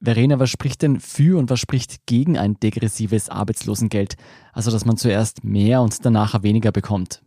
Verena, 0.03 0.39
was 0.39 0.51
spricht 0.51 0.83
denn 0.83 0.99
für 0.99 1.39
und 1.39 1.49
was 1.49 1.59
spricht 1.59 2.05
gegen 2.05 2.37
ein 2.37 2.59
degressives 2.59 3.27
Arbeitslosengeld? 3.29 4.13
Also, 4.53 4.69
dass 4.69 4.85
man 4.85 4.97
zuerst 4.97 5.43
mehr 5.43 5.81
und 5.81 6.05
danach 6.05 6.43
weniger 6.43 6.71
bekommt. 6.71 7.23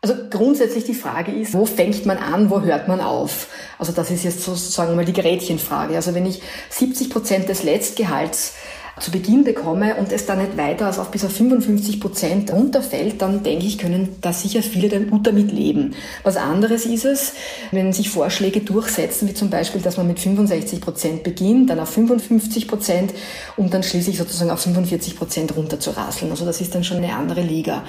Also 0.00 0.14
grundsätzlich 0.30 0.82
die 0.82 0.94
Frage 0.94 1.30
ist, 1.30 1.54
wo 1.54 1.64
fängt 1.64 2.04
man 2.06 2.18
an, 2.18 2.50
wo 2.50 2.60
hört 2.60 2.88
man 2.88 3.00
auf? 3.00 3.46
Also 3.78 3.92
das 3.92 4.10
ist 4.10 4.24
jetzt 4.24 4.42
sozusagen 4.42 4.96
mal 4.96 5.04
die 5.04 5.12
Gretchenfrage. 5.12 5.94
Also 5.94 6.12
wenn 6.12 6.26
ich 6.26 6.42
70 6.70 7.08
Prozent 7.08 7.48
des 7.48 7.62
Letztgehalts 7.62 8.54
zu 9.00 9.10
Beginn 9.10 9.42
bekomme 9.44 9.96
und 9.96 10.12
es 10.12 10.26
dann 10.26 10.38
nicht 10.38 10.56
weiter 10.56 10.86
als 10.86 10.98
auf 10.98 11.10
bis 11.10 11.24
auf 11.24 11.32
55 11.32 12.00
Prozent 12.00 12.52
runterfällt, 12.52 13.22
dann 13.22 13.42
denke 13.42 13.64
ich, 13.64 13.78
können 13.78 14.16
da 14.20 14.32
sicher 14.32 14.62
viele 14.62 14.88
dann 14.88 15.08
gut 15.08 15.26
damit 15.26 15.50
leben. 15.50 15.94
Was 16.22 16.36
anderes 16.36 16.84
ist 16.84 17.04
es, 17.04 17.32
wenn 17.70 17.92
sich 17.92 18.10
Vorschläge 18.10 18.60
durchsetzen, 18.60 19.28
wie 19.28 19.34
zum 19.34 19.50
Beispiel, 19.50 19.80
dass 19.80 19.96
man 19.96 20.08
mit 20.08 20.20
65 20.20 20.80
Prozent 20.80 21.22
beginnt, 21.22 21.70
dann 21.70 21.80
auf 21.80 21.88
55 21.88 22.68
Prozent, 22.68 23.14
um 23.56 23.70
dann 23.70 23.82
schließlich 23.82 24.18
sozusagen 24.18 24.50
auf 24.50 24.60
45 24.60 25.16
Prozent 25.16 25.56
runterzurasseln. 25.56 26.30
Also 26.30 26.44
das 26.44 26.60
ist 26.60 26.74
dann 26.74 26.84
schon 26.84 26.98
eine 26.98 27.14
andere 27.14 27.40
Liga. 27.40 27.84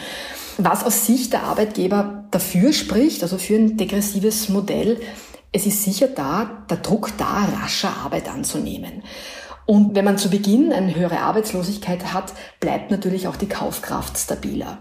Was 0.57 0.85
aus 0.85 1.05
Sicht 1.05 1.33
der 1.33 1.43
Arbeitgeber 1.43 2.25
dafür 2.31 2.73
spricht, 2.73 3.23
also 3.23 3.37
für 3.37 3.55
ein 3.55 3.75
degressives 3.75 4.49
Modell, 4.49 4.99
es 5.51 5.67
ist 5.67 5.83
sicher 5.83 6.07
da, 6.07 6.65
der 6.69 6.77
Druck 6.77 7.11
da, 7.17 7.47
rascher 7.61 7.95
Arbeit 8.03 8.27
anzunehmen. 8.27 9.03
Und 9.65 9.95
wenn 9.95 10.05
man 10.05 10.17
zu 10.17 10.29
Beginn 10.29 10.73
eine 10.73 10.95
höhere 10.95 11.19
Arbeitslosigkeit 11.19 12.13
hat, 12.13 12.33
bleibt 12.59 12.91
natürlich 12.91 13.27
auch 13.27 13.35
die 13.35 13.47
Kaufkraft 13.47 14.17
stabiler. 14.17 14.77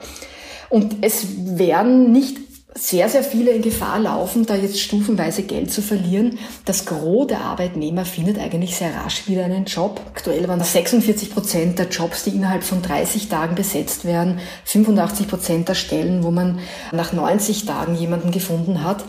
Und 0.69 0.97
es 1.03 1.27
werden 1.59 2.13
nicht 2.13 2.39
sehr, 2.75 3.09
sehr 3.09 3.23
viele 3.23 3.51
in 3.51 3.63
Gefahr 3.63 3.99
laufen, 3.99 4.47
da 4.47 4.55
jetzt 4.55 4.81
stufenweise 4.81 5.43
Geld 5.43 5.71
zu 5.71 5.83
verlieren. 5.83 6.39
Das 6.65 6.87
Gros 6.87 7.27
der 7.27 7.43
Arbeitnehmer 7.43 8.05
findet 8.05 8.39
eigentlich 8.39 8.77
sehr 8.77 8.95
rasch 8.95 9.29
wieder 9.29 9.45
einen 9.45 9.67
Job. 9.67 10.01
Aktuell 10.09 10.49
waren 10.49 10.59
das 10.59 10.73
46 10.73 11.35
Prozent 11.35 11.79
der 11.79 11.89
Jobs, 11.89 12.25
die 12.25 12.31
innerhalb 12.31 12.65
von 12.65 12.81
30 12.81 13.29
Tagen 13.29 13.55
besetzt 13.55 14.05
werden, 14.07 14.41
85 14.65 15.29
Prozent 15.29 15.69
der 15.69 15.75
Stellen, 15.75 16.25
wo 16.25 16.31
man 16.31 16.61
nach 16.93 17.13
90 17.13 17.67
Tagen 17.67 17.95
jemanden 17.95 18.31
gefunden 18.31 18.83
hat. 18.83 19.05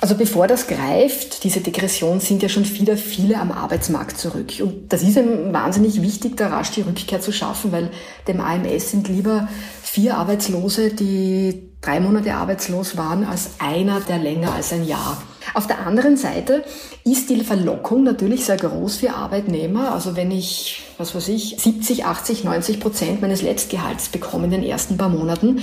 Also 0.00 0.14
bevor 0.14 0.46
das 0.46 0.66
greift, 0.66 1.44
diese 1.44 1.60
Degression, 1.60 2.20
sind 2.20 2.42
ja 2.42 2.48
schon 2.48 2.64
viele, 2.64 2.96
viele 2.96 3.38
am 3.38 3.52
Arbeitsmarkt 3.52 4.16
zurück. 4.16 4.52
Und 4.60 4.90
das 4.92 5.02
ist 5.02 5.16
ihm 5.16 5.52
wahnsinnig 5.52 6.00
wichtig, 6.00 6.38
da 6.38 6.48
rasch 6.48 6.70
die 6.70 6.80
Rückkehr 6.80 7.20
zu 7.20 7.32
schaffen, 7.32 7.70
weil 7.70 7.90
dem 8.26 8.40
AMS 8.40 8.92
sind 8.92 9.08
lieber 9.08 9.48
vier 9.82 10.16
Arbeitslose, 10.16 10.94
die 10.94 11.70
drei 11.82 12.00
Monate 12.00 12.34
arbeitslos 12.34 12.96
waren, 12.96 13.24
als 13.24 13.50
einer, 13.58 14.00
der 14.00 14.18
länger 14.18 14.54
als 14.54 14.72
ein 14.72 14.86
Jahr. 14.86 15.22
Auf 15.52 15.66
der 15.66 15.86
anderen 15.86 16.16
Seite 16.16 16.64
ist 17.04 17.28
die 17.28 17.42
Verlockung 17.42 18.02
natürlich 18.02 18.44
sehr 18.44 18.56
groß 18.56 18.96
für 18.96 19.14
Arbeitnehmer. 19.14 19.92
Also 19.92 20.16
wenn 20.16 20.30
ich, 20.30 20.82
was 20.96 21.14
weiß 21.14 21.28
ich, 21.28 21.56
70, 21.58 22.04
80, 22.04 22.44
90 22.44 22.80
Prozent 22.80 23.20
meines 23.20 23.42
Letztgehalts 23.42 24.08
bekomme 24.08 24.44
in 24.44 24.50
den 24.50 24.62
ersten 24.62 24.96
paar 24.96 25.08
Monaten, 25.08 25.60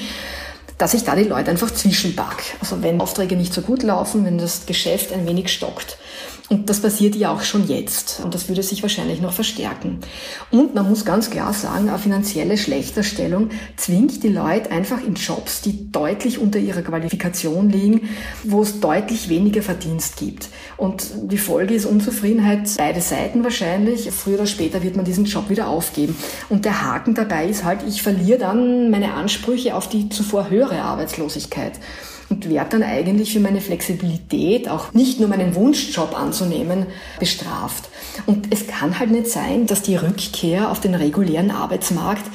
dass 0.77 0.93
ich 0.93 1.03
da 1.03 1.15
die 1.15 1.23
Leute 1.23 1.51
einfach 1.51 1.71
zwischenpack. 1.71 2.43
Also 2.59 2.81
wenn 2.81 3.01
Aufträge 3.01 3.35
nicht 3.35 3.53
so 3.53 3.61
gut 3.61 3.83
laufen, 3.83 4.25
wenn 4.25 4.37
das 4.37 4.65
Geschäft 4.65 5.11
ein 5.11 5.27
wenig 5.27 5.51
stockt. 5.51 5.97
Und 6.49 6.69
das 6.69 6.81
passiert 6.81 7.15
ja 7.15 7.33
auch 7.33 7.41
schon 7.41 7.67
jetzt. 7.67 8.21
Und 8.23 8.33
das 8.33 8.47
würde 8.47 8.63
sich 8.63 8.81
wahrscheinlich 8.81 9.19
noch 9.19 9.33
verstärken. 9.33 9.99
Und 10.49 10.75
man 10.75 10.87
muss 10.87 11.03
ganz 11.03 11.29
klar 11.29 11.51
sagen, 11.51 11.89
eine 11.89 11.99
finanzielle 11.99 12.57
Schlechterstellung 12.57 13.49
zwingt 13.75 14.23
die 14.23 14.29
Leute 14.29 14.71
einfach 14.71 15.03
in 15.03 15.15
Jobs, 15.15 15.61
die 15.61 15.91
deutlich 15.91 16.39
unter 16.39 16.57
ihrer 16.57 16.83
Qualifikation 16.83 17.69
liegen, 17.69 18.09
wo 18.43 18.61
es 18.61 18.79
deutlich 18.79 19.27
weniger 19.27 19.61
Verdienst 19.61 20.15
gibt. 20.17 20.47
Und 20.77 21.11
die 21.23 21.37
Folge 21.37 21.73
ist 21.73 21.85
Unzufriedenheit 21.85 22.69
beide 22.77 23.01
Seiten 23.01 23.43
wahrscheinlich. 23.43 24.09
Früher 24.11 24.35
oder 24.35 24.47
später 24.47 24.83
wird 24.83 24.95
man 24.95 25.03
diesen 25.03 25.25
Job 25.25 25.49
wieder 25.49 25.67
aufgeben. 25.67 26.15
Und 26.47 26.63
der 26.63 26.81
Haken 26.81 27.13
dabei 27.13 27.47
ist 27.47 27.65
halt, 27.65 27.79
ich 27.85 28.01
verliere 28.01 28.39
dann 28.39 28.89
meine 28.89 29.15
Ansprüche 29.15 29.75
auf 29.75 29.89
die 29.89 30.07
zuvor 30.07 30.49
höhere 30.67 30.83
Arbeitslosigkeit 30.83 31.73
und 32.29 32.49
werde 32.49 32.71
dann 32.71 32.83
eigentlich 32.83 33.31
für 33.31 33.39
meine 33.39 33.61
Flexibilität, 33.61 34.67
auch 34.67 34.93
nicht 34.93 35.19
nur 35.19 35.29
meinen 35.29 35.55
Wunschjob 35.55 36.17
anzunehmen, 36.17 36.87
bestraft. 37.19 37.89
Und 38.25 38.53
es 38.53 38.67
kann 38.67 38.99
halt 38.99 39.11
nicht 39.11 39.27
sein, 39.27 39.65
dass 39.65 39.81
die 39.81 39.95
Rückkehr 39.95 40.69
auf 40.69 40.81
den 40.81 40.95
regulären 40.95 41.51
Arbeitsmarkt 41.51 42.25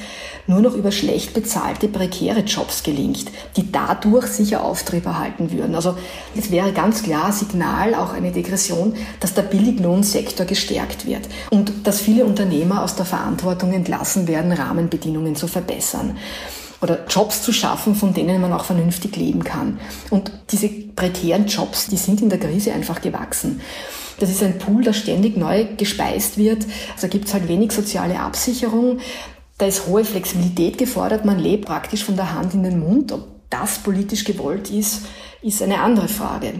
nur 0.47 0.61
noch 0.61 0.73
über 0.73 0.91
schlecht 0.91 1.33
bezahlte, 1.33 1.87
prekäre 1.87 2.41
Jobs 2.41 2.83
gelingt, 2.83 3.25
die 3.55 3.71
dadurch 3.71 4.25
sicher 4.27 4.63
Auftrieb 4.63 5.05
erhalten 5.05 5.51
würden. 5.51 5.75
Also 5.75 5.95
es 6.35 6.51
wäre 6.51 6.73
ganz 6.73 7.03
klar 7.03 7.31
Signal, 7.31 7.93
auch 7.93 8.13
eine 8.13 8.31
Degression, 8.31 8.95
dass 9.19 9.35
der 9.35 9.43
Billiglohnsektor 9.43 10.45
gestärkt 10.45 11.05
wird 11.05 11.29
und 11.49 11.71
dass 11.87 12.01
viele 12.01 12.25
Unternehmer 12.25 12.83
aus 12.83 12.95
der 12.95 13.05
Verantwortung 13.05 13.73
entlassen 13.73 14.27
werden, 14.27 14.51
Rahmenbedingungen 14.51 15.35
zu 15.35 15.47
verbessern 15.47 16.17
oder 16.83 17.05
Jobs 17.09 17.41
zu 17.41 17.53
schaffen, 17.53 17.95
von 17.95 18.13
denen 18.13 18.41
man 18.41 18.51
auch 18.51 18.65
vernünftig 18.65 19.15
leben 19.15 19.43
kann. 19.43 19.79
Und 20.09 20.31
diese 20.51 20.67
prekären 20.67 21.47
Jobs, 21.47 21.87
die 21.87 21.97
sind 21.97 22.21
in 22.21 22.29
der 22.29 22.39
Krise 22.39 22.73
einfach 22.73 23.01
gewachsen. 23.01 23.61
Das 24.19 24.29
ist 24.29 24.43
ein 24.43 24.59
Pool, 24.59 24.83
der 24.83 24.93
ständig 24.93 25.37
neu 25.37 25.65
gespeist 25.77 26.37
wird. 26.37 26.65
Also 26.93 27.07
gibt 27.07 27.25
es 27.25 27.33
halt 27.33 27.47
wenig 27.47 27.71
soziale 27.71 28.19
Absicherung. 28.19 28.99
Da 29.57 29.65
ist 29.65 29.87
hohe 29.87 30.03
Flexibilität 30.03 30.77
gefordert. 30.77 31.25
Man 31.25 31.39
lebt 31.39 31.65
praktisch 31.65 32.03
von 32.03 32.15
der 32.15 32.33
Hand 32.33 32.53
in 32.53 32.63
den 32.63 32.79
Mund. 32.79 33.11
Ob 33.11 33.27
das 33.49 33.79
politisch 33.79 34.23
gewollt 34.25 34.69
ist, 34.69 35.03
ist 35.41 35.61
eine 35.61 35.79
andere 35.79 36.07
Frage. 36.07 36.53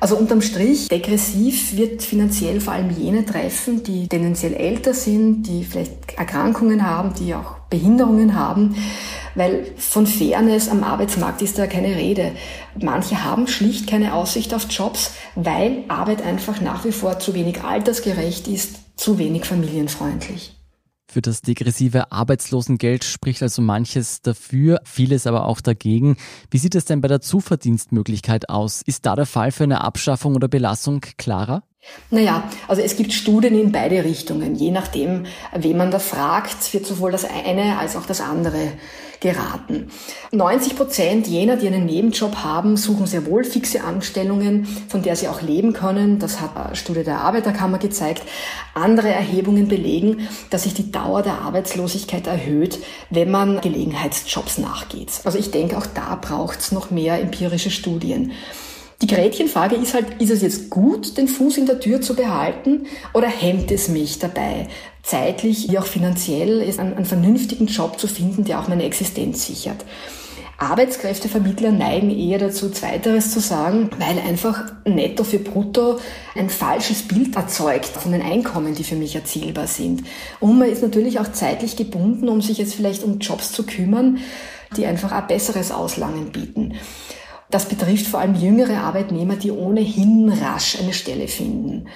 Also 0.00 0.16
unterm 0.16 0.42
Strich, 0.42 0.88
degressiv 0.88 1.76
wird 1.76 2.02
finanziell 2.02 2.60
vor 2.60 2.72
allem 2.72 2.90
jene 2.90 3.24
treffen, 3.24 3.82
die 3.82 4.08
tendenziell 4.08 4.54
älter 4.54 4.94
sind, 4.94 5.44
die 5.44 5.64
vielleicht 5.64 6.14
Erkrankungen 6.16 6.84
haben, 6.84 7.14
die 7.14 7.34
auch 7.34 7.61
Behinderungen 7.72 8.36
haben, 8.36 8.76
weil 9.34 9.64
von 9.76 10.06
Fairness 10.06 10.68
am 10.68 10.84
Arbeitsmarkt 10.84 11.40
ist 11.40 11.58
da 11.58 11.66
keine 11.66 11.96
Rede. 11.96 12.32
Manche 12.80 13.24
haben 13.24 13.48
schlicht 13.48 13.88
keine 13.88 14.14
Aussicht 14.14 14.52
auf 14.54 14.66
Jobs, 14.70 15.14
weil 15.34 15.84
Arbeit 15.88 16.22
einfach 16.22 16.60
nach 16.60 16.84
wie 16.84 16.92
vor 16.92 17.18
zu 17.18 17.34
wenig 17.34 17.64
altersgerecht 17.64 18.46
ist, 18.46 18.76
zu 18.96 19.18
wenig 19.18 19.46
familienfreundlich. 19.46 20.54
Für 21.10 21.22
das 21.22 21.42
degressive 21.42 22.12
Arbeitslosengeld 22.12 23.04
spricht 23.04 23.42
also 23.42 23.60
manches 23.60 24.22
dafür, 24.22 24.80
vieles 24.84 25.26
aber 25.26 25.46
auch 25.46 25.60
dagegen. 25.60 26.16
Wie 26.50 26.58
sieht 26.58 26.74
es 26.74 26.84
denn 26.84 27.00
bei 27.00 27.08
der 27.08 27.20
Zuverdienstmöglichkeit 27.20 28.48
aus? 28.48 28.82
Ist 28.84 29.04
da 29.04 29.16
der 29.16 29.26
Fall 29.26 29.50
für 29.50 29.64
eine 29.64 29.82
Abschaffung 29.82 30.34
oder 30.34 30.48
Belassung 30.48 31.00
klarer? 31.18 31.64
Naja, 32.12 32.44
also 32.68 32.82
es 32.82 32.96
gibt 32.96 33.14
Studien 33.14 33.58
in 33.58 33.72
beide 33.72 34.04
Richtungen. 34.04 34.54
Je 34.54 34.70
nachdem, 34.70 35.24
wen 35.56 35.76
man 35.78 35.90
da 35.90 35.98
fragt, 35.98 36.74
wird 36.74 36.86
sowohl 36.86 37.10
das 37.10 37.24
eine 37.24 37.78
als 37.78 37.96
auch 37.96 38.04
das 38.04 38.20
andere 38.20 38.72
geraten. 39.20 39.90
90 40.32 40.76
Prozent 40.76 41.26
jener, 41.26 41.56
die 41.56 41.68
einen 41.68 41.86
Nebenjob 41.86 42.36
haben, 42.36 42.76
suchen 42.76 43.06
sehr 43.06 43.24
wohl 43.24 43.44
fixe 43.44 43.82
Anstellungen, 43.82 44.66
von 44.88 45.00
der 45.00 45.16
sie 45.16 45.28
auch 45.28 45.40
leben 45.40 45.72
können. 45.72 46.18
Das 46.18 46.40
hat 46.40 46.54
eine 46.54 46.76
Studie 46.76 47.02
der 47.02 47.20
Arbeiterkammer 47.20 47.78
gezeigt. 47.78 48.24
Andere 48.74 49.08
Erhebungen 49.08 49.68
belegen, 49.68 50.28
dass 50.50 50.64
sich 50.64 50.74
die 50.74 50.92
Dauer 50.92 51.22
der 51.22 51.38
Arbeitslosigkeit 51.38 52.26
erhöht, 52.26 52.78
wenn 53.08 53.30
man 53.30 53.60
Gelegenheitsjobs 53.62 54.58
nachgeht. 54.58 55.20
Also 55.24 55.38
ich 55.38 55.50
denke, 55.50 55.78
auch 55.78 55.86
da 55.86 56.16
braucht 56.16 56.60
es 56.60 56.72
noch 56.72 56.90
mehr 56.90 57.18
empirische 57.20 57.70
Studien. 57.70 58.32
Die 59.02 59.08
Gretchenfrage 59.08 59.74
ist 59.74 59.94
halt, 59.94 60.22
ist 60.22 60.30
es 60.30 60.42
jetzt 60.42 60.70
gut, 60.70 61.16
den 61.16 61.26
Fuß 61.26 61.58
in 61.58 61.66
der 61.66 61.80
Tür 61.80 62.00
zu 62.00 62.14
behalten 62.14 62.86
oder 63.12 63.26
hemmt 63.26 63.72
es 63.72 63.88
mich 63.88 64.20
dabei, 64.20 64.68
zeitlich 65.02 65.68
wie 65.68 65.78
auch 65.78 65.86
finanziell 65.86 66.62
einen, 66.62 66.94
einen 66.94 67.04
vernünftigen 67.04 67.66
Job 67.66 67.98
zu 67.98 68.06
finden, 68.06 68.44
der 68.44 68.60
auch 68.60 68.68
meine 68.68 68.84
Existenz 68.84 69.44
sichert? 69.44 69.84
Arbeitskräftevermittler 70.56 71.72
neigen 71.72 72.16
eher 72.16 72.38
dazu, 72.38 72.70
Zweiteres 72.70 73.32
zu 73.32 73.40
sagen, 73.40 73.90
weil 73.98 74.20
einfach 74.20 74.72
netto 74.84 75.24
für 75.24 75.40
brutto 75.40 75.98
ein 76.36 76.48
falsches 76.48 77.02
Bild 77.02 77.34
erzeugt 77.34 77.86
von 77.86 78.12
den 78.12 78.22
Einkommen, 78.22 78.76
die 78.76 78.84
für 78.84 78.94
mich 78.94 79.16
erzielbar 79.16 79.66
sind. 79.66 80.04
Und 80.38 80.60
man 80.60 80.68
ist 80.68 80.82
natürlich 80.82 81.18
auch 81.18 81.32
zeitlich 81.32 81.74
gebunden, 81.74 82.28
um 82.28 82.40
sich 82.40 82.58
jetzt 82.58 82.76
vielleicht 82.76 83.02
um 83.02 83.18
Jobs 83.18 83.50
zu 83.50 83.64
kümmern, 83.64 84.18
die 84.76 84.86
einfach 84.86 85.10
ein 85.10 85.26
besseres 85.26 85.72
Auslangen 85.72 86.30
bieten. 86.30 86.74
Das 87.52 87.66
betrifft 87.66 88.06
vor 88.06 88.18
allem 88.18 88.34
jüngere 88.34 88.78
Arbeitnehmer, 88.78 89.36
die 89.36 89.50
ohnehin 89.52 90.32
rasch 90.32 90.78
eine 90.80 90.94
Stelle 90.94 91.28
finden. 91.28 91.86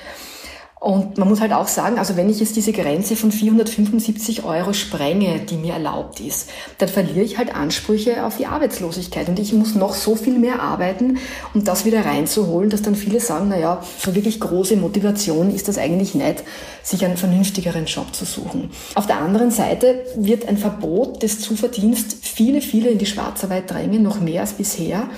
Und 0.79 1.17
man 1.17 1.27
muss 1.27 1.41
halt 1.41 1.55
auch 1.55 1.67
sagen, 1.67 1.99
also 1.99 2.17
wenn 2.17 2.29
ich 2.29 2.39
jetzt 2.39 2.55
diese 2.55 2.73
Grenze 2.73 3.17
von 3.17 3.33
475 3.33 4.45
Euro 4.45 4.75
sprenge, 4.75 5.41
die 5.41 5.57
mir 5.57 5.73
erlaubt 5.73 6.21
ist, 6.21 6.51
dann 6.77 6.91
verliere 6.91 7.23
ich 7.23 7.39
halt 7.39 7.55
Ansprüche 7.55 8.27
auf 8.27 8.37
die 8.37 8.45
Arbeitslosigkeit. 8.45 9.31
Und 9.31 9.39
ich 9.39 9.55
muss 9.55 9.75
noch 9.75 9.95
so 9.95 10.15
viel 10.15 10.39
mehr 10.39 10.61
arbeiten, 10.61 11.17
um 11.55 11.65
das 11.65 11.87
wieder 11.87 12.05
reinzuholen, 12.05 12.69
dass 12.69 12.83
dann 12.83 12.95
viele 12.95 13.21
sagen, 13.21 13.47
na 13.49 13.59
ja, 13.59 13.83
so 13.99 14.15
wirklich 14.15 14.39
große 14.39 14.77
Motivation 14.77 15.53
ist 15.53 15.69
das 15.69 15.79
eigentlich 15.79 16.15
nicht, 16.15 16.45
sich 16.83 17.03
einen 17.03 17.17
vernünftigeren 17.17 17.87
Job 17.87 18.15
zu 18.15 18.27
suchen. 18.27 18.71
Auf 18.95 19.07
der 19.07 19.21
anderen 19.21 19.51
Seite 19.51 20.05
wird 20.17 20.47
ein 20.47 20.59
Verbot 20.59 21.23
des 21.23 21.41
Zuverdienst 21.41 22.19
viele, 22.21 22.61
viele 22.61 22.91
in 22.91 22.99
die 22.99 23.07
Schwarzarbeit 23.07 23.71
drängen, 23.71 24.03
noch 24.03 24.21
mehr 24.21 24.43
als 24.43 24.53
bisher. 24.53 25.09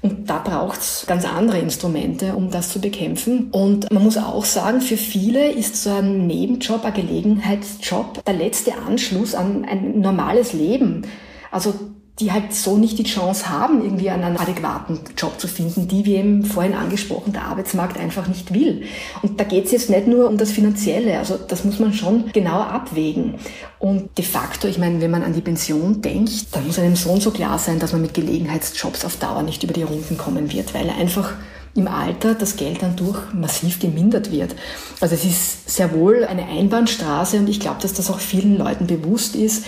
Und 0.00 0.30
da 0.30 0.38
braucht 0.38 0.80
es 0.80 1.04
ganz 1.06 1.24
andere 1.24 1.58
Instrumente, 1.58 2.34
um 2.34 2.50
das 2.50 2.68
zu 2.68 2.80
bekämpfen. 2.80 3.50
Und 3.50 3.90
man 3.92 4.04
muss 4.04 4.16
auch 4.16 4.44
sagen, 4.44 4.80
für 4.80 4.96
viele 4.96 5.50
ist 5.50 5.82
so 5.82 5.90
ein 5.90 6.26
Nebenjob, 6.26 6.84
ein 6.84 6.94
Gelegenheitsjob 6.94 8.24
der 8.24 8.34
letzte 8.34 8.74
Anschluss 8.76 9.34
an 9.34 9.64
ein 9.64 10.00
normales 10.00 10.52
Leben. 10.52 11.02
Also 11.50 11.74
die 12.20 12.32
halt 12.32 12.52
so 12.52 12.76
nicht 12.76 12.98
die 12.98 13.04
Chance 13.04 13.48
haben, 13.48 13.82
irgendwie 13.82 14.10
einen 14.10 14.36
adäquaten 14.36 15.00
Job 15.16 15.38
zu 15.38 15.46
finden, 15.46 15.86
die, 15.86 16.04
wie 16.04 16.16
eben 16.16 16.44
vorhin 16.44 16.74
angesprochen, 16.74 17.32
der 17.32 17.44
Arbeitsmarkt 17.44 17.98
einfach 17.98 18.26
nicht 18.26 18.52
will. 18.52 18.82
Und 19.22 19.38
da 19.38 19.44
geht 19.44 19.66
es 19.66 19.72
jetzt 19.72 19.90
nicht 19.90 20.08
nur 20.08 20.28
um 20.28 20.36
das 20.36 20.50
Finanzielle, 20.50 21.18
also 21.18 21.36
das 21.36 21.64
muss 21.64 21.78
man 21.78 21.92
schon 21.92 22.30
genau 22.32 22.60
abwägen. 22.60 23.34
Und 23.78 24.16
de 24.18 24.24
facto, 24.24 24.66
ich 24.66 24.78
meine, 24.78 25.00
wenn 25.00 25.12
man 25.12 25.22
an 25.22 25.32
die 25.32 25.40
Pension 25.40 26.02
denkt, 26.02 26.54
dann 26.54 26.66
muss 26.66 26.78
einem 26.78 26.96
so 26.96 27.10
und 27.10 27.22
so 27.22 27.30
klar 27.30 27.58
sein, 27.58 27.78
dass 27.78 27.92
man 27.92 28.02
mit 28.02 28.14
Gelegenheitsjobs 28.14 29.04
auf 29.04 29.16
Dauer 29.16 29.42
nicht 29.42 29.62
über 29.62 29.72
die 29.72 29.84
Runden 29.84 30.18
kommen 30.18 30.52
wird, 30.52 30.74
weil 30.74 30.90
einfach 30.90 31.34
im 31.76 31.86
Alter 31.86 32.34
das 32.34 32.56
Geld 32.56 32.82
dann 32.82 32.96
durch 32.96 33.32
massiv 33.32 33.78
gemindert 33.78 34.32
wird. 34.32 34.56
Also 35.00 35.14
es 35.14 35.24
ist 35.24 35.70
sehr 35.70 35.92
wohl 35.92 36.24
eine 36.24 36.46
Einbahnstraße 36.46 37.38
und 37.38 37.48
ich 37.48 37.60
glaube, 37.60 37.80
dass 37.80 37.92
das 37.92 38.10
auch 38.10 38.18
vielen 38.18 38.58
Leuten 38.58 38.88
bewusst 38.88 39.36
ist. 39.36 39.64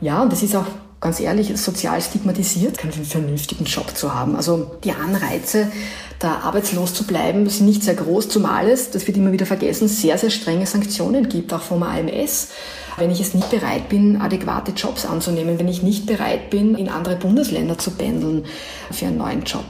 Ja, 0.00 0.22
und 0.22 0.32
es 0.32 0.42
ist 0.42 0.56
auch 0.56 0.66
ganz 1.04 1.20
ehrlich, 1.20 1.54
sozial 1.60 2.00
stigmatisiert, 2.00 2.78
keinen 2.78 2.92
vernünftigen 2.92 3.66
Job 3.66 3.94
zu 3.94 4.14
haben. 4.14 4.36
Also 4.36 4.70
die 4.84 4.92
Anreize, 4.92 5.70
da 6.18 6.38
arbeitslos 6.38 6.94
zu 6.94 7.04
bleiben, 7.04 7.46
sind 7.50 7.66
nicht 7.66 7.82
sehr 7.82 7.94
groß, 7.94 8.30
zumal 8.30 8.70
es, 8.70 8.90
das 8.90 9.06
wird 9.06 9.18
immer 9.18 9.30
wieder 9.30 9.44
vergessen, 9.44 9.86
sehr, 9.86 10.16
sehr 10.16 10.30
strenge 10.30 10.64
Sanktionen 10.66 11.28
gibt, 11.28 11.52
auch 11.52 11.60
vom 11.60 11.82
AMS. 11.82 12.48
Wenn 12.96 13.10
ich 13.10 13.20
es 13.20 13.34
nicht 13.34 13.50
bereit 13.50 13.90
bin, 13.90 14.18
adäquate 14.18 14.72
Jobs 14.72 15.04
anzunehmen, 15.04 15.58
wenn 15.58 15.68
ich 15.68 15.82
nicht 15.82 16.06
bereit 16.06 16.48
bin, 16.48 16.74
in 16.74 16.88
andere 16.88 17.16
Bundesländer 17.16 17.76
zu 17.76 17.90
pendeln 17.90 18.46
für 18.90 19.04
einen 19.04 19.18
neuen 19.18 19.42
Job. 19.42 19.66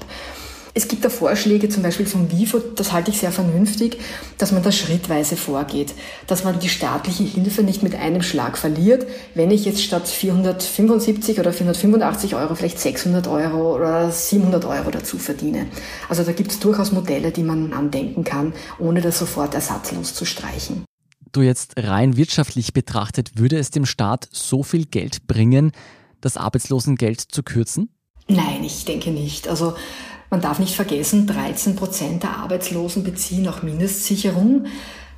Es 0.76 0.88
gibt 0.88 1.04
da 1.04 1.08
Vorschläge, 1.08 1.68
zum 1.68 1.84
Beispiel 1.84 2.04
vom 2.04 2.32
WIFO, 2.32 2.58
das 2.58 2.92
halte 2.92 3.12
ich 3.12 3.20
sehr 3.20 3.30
vernünftig, 3.30 3.96
dass 4.38 4.50
man 4.50 4.64
da 4.64 4.72
schrittweise 4.72 5.36
vorgeht, 5.36 5.94
dass 6.26 6.42
man 6.42 6.58
die 6.58 6.68
staatliche 6.68 7.22
Hilfe 7.22 7.62
nicht 7.62 7.84
mit 7.84 7.94
einem 7.94 8.22
Schlag 8.22 8.58
verliert, 8.58 9.06
wenn 9.36 9.52
ich 9.52 9.64
jetzt 9.66 9.84
statt 9.84 10.08
475 10.08 11.38
oder 11.38 11.52
485 11.52 12.34
Euro 12.34 12.56
vielleicht 12.56 12.80
600 12.80 13.28
Euro 13.28 13.76
oder 13.76 14.10
700 14.10 14.64
Euro 14.64 14.90
dazu 14.90 15.16
verdiene. 15.16 15.66
Also 16.08 16.24
da 16.24 16.32
gibt 16.32 16.50
es 16.50 16.58
durchaus 16.58 16.90
Modelle, 16.90 17.30
die 17.30 17.44
man 17.44 17.72
andenken 17.72 18.24
kann, 18.24 18.52
ohne 18.80 19.00
das 19.00 19.20
sofort 19.20 19.54
ersatzlos 19.54 20.12
zu 20.14 20.24
streichen. 20.24 20.84
Du 21.30 21.42
jetzt 21.42 21.74
rein 21.76 22.16
wirtschaftlich 22.16 22.72
betrachtet, 22.72 23.38
würde 23.38 23.58
es 23.58 23.70
dem 23.70 23.86
Staat 23.86 24.28
so 24.32 24.64
viel 24.64 24.86
Geld 24.86 25.28
bringen, 25.28 25.70
das 26.20 26.36
Arbeitslosengeld 26.36 27.20
zu 27.20 27.44
kürzen? 27.44 27.90
Nein, 28.26 28.64
ich 28.64 28.84
denke 28.84 29.10
nicht. 29.10 29.48
Also 29.48 29.74
man 30.34 30.40
darf 30.40 30.58
nicht 30.58 30.74
vergessen, 30.74 31.28
13 31.28 31.76
Prozent 31.76 32.24
der 32.24 32.38
Arbeitslosen 32.38 33.04
beziehen 33.04 33.46
auch 33.46 33.62
Mindestsicherung. 33.62 34.64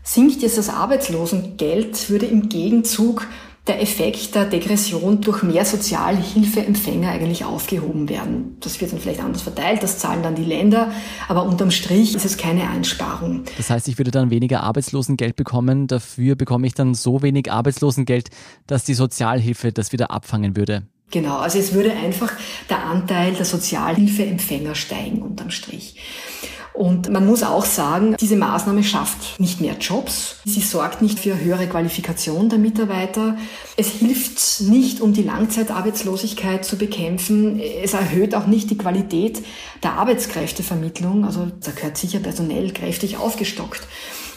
Sinkt 0.02 0.42
jetzt 0.42 0.58
das 0.58 0.68
Arbeitslosengeld, 0.68 2.10
würde 2.10 2.26
im 2.26 2.50
Gegenzug 2.50 3.26
der 3.66 3.80
Effekt 3.80 4.34
der 4.34 4.44
Degression 4.44 5.22
durch 5.22 5.42
mehr 5.42 5.64
Sozialhilfeempfänger 5.64 7.08
eigentlich 7.08 7.46
aufgehoben 7.46 8.10
werden. 8.10 8.58
Das 8.60 8.78
wird 8.78 8.92
dann 8.92 9.00
vielleicht 9.00 9.20
anders 9.20 9.40
verteilt, 9.40 9.82
das 9.82 9.98
zahlen 9.98 10.22
dann 10.22 10.34
die 10.34 10.44
Länder, 10.44 10.92
aber 11.28 11.44
unterm 11.44 11.70
Strich 11.70 12.14
ist 12.14 12.26
es 12.26 12.36
keine 12.36 12.68
Einsparung. 12.68 13.44
Das 13.56 13.70
heißt, 13.70 13.88
ich 13.88 13.96
würde 13.96 14.10
dann 14.10 14.28
weniger 14.28 14.62
Arbeitslosengeld 14.64 15.34
bekommen, 15.34 15.86
dafür 15.86 16.36
bekomme 16.36 16.66
ich 16.66 16.74
dann 16.74 16.92
so 16.92 17.22
wenig 17.22 17.50
Arbeitslosengeld, 17.50 18.28
dass 18.66 18.84
die 18.84 18.92
Sozialhilfe 18.92 19.72
das 19.72 19.92
wieder 19.92 20.10
abfangen 20.10 20.58
würde. 20.58 20.82
Genau, 21.10 21.38
also 21.38 21.58
es 21.58 21.72
würde 21.72 21.92
einfach 21.92 22.32
der 22.68 22.84
Anteil 22.84 23.34
der 23.34 23.44
Sozialhilfeempfänger 23.44 24.74
steigen 24.74 25.22
unterm 25.22 25.50
Strich. 25.50 25.96
Und 26.76 27.08
man 27.10 27.24
muss 27.24 27.42
auch 27.42 27.64
sagen, 27.64 28.16
diese 28.20 28.36
Maßnahme 28.36 28.84
schafft 28.84 29.40
nicht 29.40 29.62
mehr 29.62 29.78
Jobs. 29.80 30.36
Sie 30.44 30.60
sorgt 30.60 31.00
nicht 31.00 31.18
für 31.18 31.40
höhere 31.40 31.66
Qualifikation 31.66 32.50
der 32.50 32.58
Mitarbeiter. 32.58 33.38
Es 33.78 33.88
hilft 33.88 34.60
nicht, 34.60 35.00
um 35.00 35.14
die 35.14 35.22
Langzeitarbeitslosigkeit 35.22 36.66
zu 36.66 36.76
bekämpfen. 36.76 37.58
Es 37.60 37.94
erhöht 37.94 38.34
auch 38.34 38.46
nicht 38.46 38.68
die 38.68 38.76
Qualität 38.76 39.42
der 39.82 39.94
Arbeitskräftevermittlung. 39.94 41.24
Also 41.24 41.50
da 41.64 41.70
gehört 41.70 41.96
sicher 41.96 42.18
personell 42.18 42.70
kräftig 42.74 43.16
aufgestockt. 43.16 43.88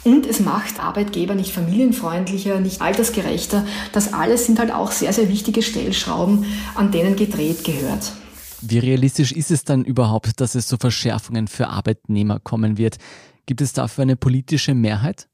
Und 0.03 0.25
es 0.25 0.39
macht 0.39 0.79
Arbeitgeber 0.79 1.35
nicht 1.35 1.51
familienfreundlicher, 1.51 2.59
nicht 2.59 2.81
altersgerechter. 2.81 3.65
Das 3.91 4.13
alles 4.13 4.45
sind 4.45 4.59
halt 4.59 4.71
auch 4.71 4.91
sehr, 4.91 5.13
sehr 5.13 5.29
wichtige 5.29 5.61
Stellschrauben, 5.61 6.45
an 6.75 6.91
denen 6.91 7.15
gedreht 7.15 7.63
gehört. 7.63 8.13
Wie 8.61 8.79
realistisch 8.79 9.31
ist 9.31 9.51
es 9.51 9.63
dann 9.63 9.85
überhaupt, 9.85 10.41
dass 10.41 10.55
es 10.55 10.67
zu 10.67 10.77
Verschärfungen 10.77 11.47
für 11.47 11.67
Arbeitnehmer 11.67 12.39
kommen 12.39 12.77
wird? 12.77 12.97
Gibt 13.45 13.61
es 13.61 13.73
dafür 13.73 14.03
eine 14.03 14.15
politische 14.15 14.73
Mehrheit? 14.73 15.27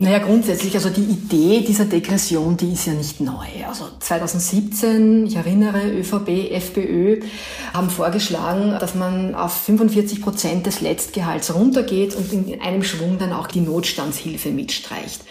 Naja, 0.00 0.18
grundsätzlich, 0.18 0.76
also 0.76 0.90
die 0.90 1.02
Idee 1.02 1.64
dieser 1.66 1.84
Degression, 1.84 2.56
die 2.56 2.72
ist 2.72 2.86
ja 2.86 2.92
nicht 2.92 3.20
neu. 3.20 3.46
Also 3.66 3.88
2017, 3.98 5.26
ich 5.26 5.34
erinnere, 5.34 5.90
ÖVP, 5.90 6.52
FPÖ 6.52 7.20
haben 7.74 7.90
vorgeschlagen, 7.90 8.76
dass 8.78 8.94
man 8.94 9.34
auf 9.34 9.52
45 9.52 10.22
Prozent 10.22 10.66
des 10.66 10.82
Letztgehalts 10.82 11.52
runtergeht 11.52 12.14
und 12.14 12.32
in 12.32 12.60
einem 12.60 12.84
Schwung 12.84 13.18
dann 13.18 13.32
auch 13.32 13.48
die 13.48 13.60
Notstandshilfe 13.60 14.52
mitstreicht. 14.52 15.22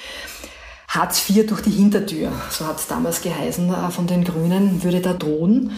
Hartz 0.90 1.30
IV 1.30 1.48
durch 1.48 1.62
die 1.62 1.72
Hintertür, 1.72 2.34
so 2.50 2.68
hat 2.68 2.80
es 2.80 2.88
damals 2.88 3.22
geheißen, 3.22 3.70
äh, 3.70 3.90
von 3.92 4.06
den 4.06 4.26
Grünen, 4.26 4.84
würde 4.84 5.00
da 5.00 5.14
drohen. 5.14 5.72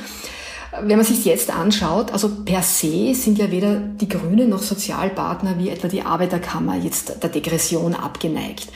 Wenn 0.71 0.97
man 0.97 1.05
sich 1.05 1.25
jetzt 1.25 1.49
anschaut, 1.49 2.11
also 2.11 2.29
per 2.45 2.61
se 2.61 3.15
sind 3.15 3.39
ja 3.39 3.49
weder 3.49 3.77
die 3.79 4.07
Grünen 4.07 4.49
noch 4.49 4.61
Sozialpartner 4.61 5.57
wie 5.57 5.69
etwa 5.69 5.87
die 5.87 6.03
Arbeiterkammer 6.03 6.75
jetzt 6.75 7.23
der 7.23 7.29
Degression 7.29 7.95
abgeneigt. 7.95 8.67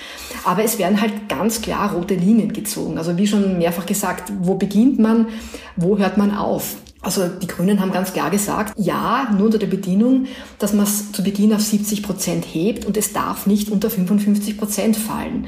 Aber 0.43 0.63
es 0.63 0.79
werden 0.79 0.99
halt 0.99 1.29
ganz 1.29 1.61
klar 1.61 1.93
rote 1.93 2.15
Linien 2.15 2.51
gezogen. 2.51 2.97
Also 2.97 3.17
wie 3.17 3.27
schon 3.27 3.59
mehrfach 3.59 3.85
gesagt, 3.85 4.33
wo 4.39 4.55
beginnt 4.55 4.97
man, 4.99 5.27
wo 5.75 5.97
hört 5.97 6.17
man 6.17 6.35
auf? 6.35 6.75
Also 7.03 7.27
die 7.27 7.47
Grünen 7.47 7.79
haben 7.81 7.91
ganz 7.91 8.13
klar 8.13 8.31
gesagt, 8.31 8.73
ja, 8.77 9.27
nur 9.35 9.47
unter 9.47 9.59
der 9.59 9.67
Bedingung, 9.67 10.25
dass 10.57 10.73
man 10.73 10.85
es 10.85 11.11
zu 11.11 11.21
Beginn 11.21 11.53
auf 11.53 11.61
70 11.61 12.01
Prozent 12.01 12.45
hebt 12.45 12.85
und 12.85 12.95
es 12.95 13.11
darf 13.11 13.45
nicht 13.45 13.69
unter 13.69 13.89
55 13.89 14.57
Prozent 14.57 14.95
fallen. 14.95 15.47